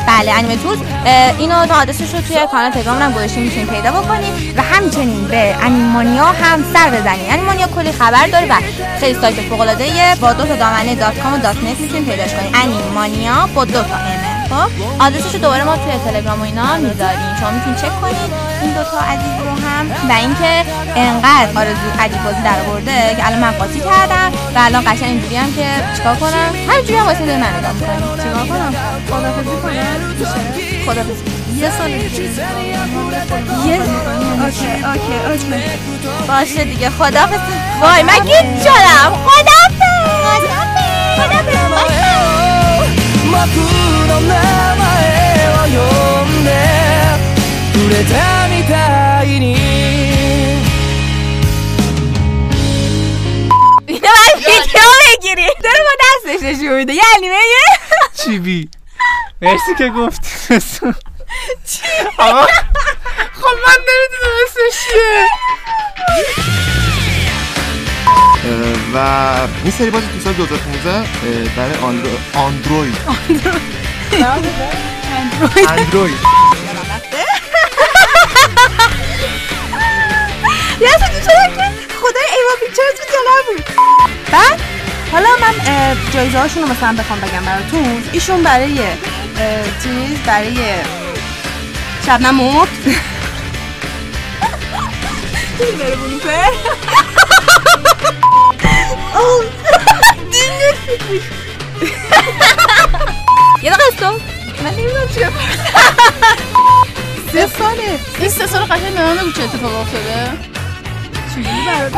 [0.07, 4.33] بله انیمه تولز اه، اینو آدرسش رو توی کانال تلگرام هم گذاشتیم می‌تونین پیدا بکنین
[4.57, 8.55] و همچنین به انیمانیا هم سر بزنین انیمانیا کلی خبر داره و
[8.99, 12.33] خیلی سایت فوق العاده با دو تا دامنه dot com و dot net می‌تونین پیداش
[12.33, 14.69] کنین انیمانیا با دو تا ام خب
[14.99, 17.35] آدرسش رو دوباره ما توی تلگرام و اینا می‌ذاریم.
[17.39, 18.15] شما می‌تونین چک کنین
[18.61, 19.91] این دو تا عزیز رو هم.
[20.09, 20.65] و اینکه
[20.95, 25.35] انقدر آرزو عجیب بازی در آورده که الان من قاطی کردم و الان قشنگ اینجوری
[25.35, 25.67] هم که
[25.97, 28.23] چیکار کنم؟ همینجوری هم واسه من نگاه می‌کنی.
[28.23, 28.73] چیکار کنم؟
[29.09, 30.15] خدافظی کنم
[30.85, 31.17] خدافظ
[31.57, 31.95] یه سال یه
[34.41, 35.57] okay okay okay.
[36.27, 36.89] باشه دیگه.
[36.89, 37.39] خدافظ
[37.81, 39.13] وای من گیج شدم.
[39.25, 40.43] خدافظ
[41.17, 41.55] خدافظ
[47.94, 49.56] くれたみたいに
[53.86, 57.36] اینو باید ویدیو بگیری داره با دستش نشون میده یه انیمه
[58.14, 58.68] چی بی
[59.42, 60.60] مرسی که گفتی
[61.68, 61.82] چی
[63.40, 65.26] خب من نمیدونم اسمش چیه
[68.44, 68.96] اه، و
[69.64, 71.04] این سری بازی تو سال 2015 اه،
[71.56, 72.10] برای آندرو...
[72.34, 72.96] آندروید
[75.68, 76.18] اندروید
[80.81, 81.21] یه اصلا که
[82.01, 83.65] خدای ایوا پیکچر تو جلو بود
[84.31, 84.59] بعد
[85.11, 85.53] حالا من
[86.13, 88.79] جایزه هاشون رو مثلا بخوام بگم براتون ایشون برای
[89.83, 90.57] چیز برای
[92.05, 92.67] شبنم مرد
[103.63, 104.11] یه دقیقه استو
[104.63, 105.29] من نمی‌دونم چیه
[107.35, 110.31] سه ساله این سه سال قشنگ به من بگو چه اتفاق افتاده.
[111.29, 111.93] چجوری برات؟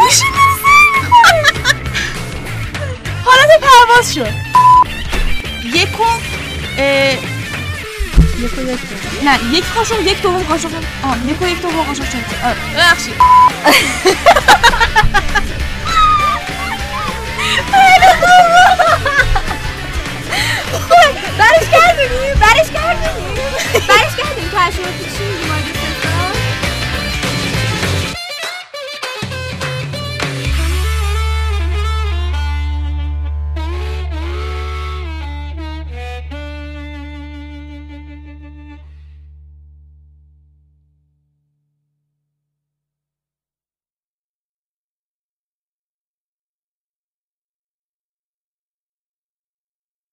[3.26, 4.34] حالت پرواز شد.
[5.74, 6.04] یک و
[6.78, 7.14] اه،
[8.40, 8.52] یک.
[9.24, 10.70] نه یک قاشق یک دوم قاشق
[11.04, 12.18] آه یک و یک دوم قاشق شد.
[12.44, 13.16] آه، ببخشید.
[17.72, 18.87] خیلی خوبه
[21.38, 23.34] برش کردونی برش کردونی
[23.88, 25.47] برش کردونی تو اشوار چی؟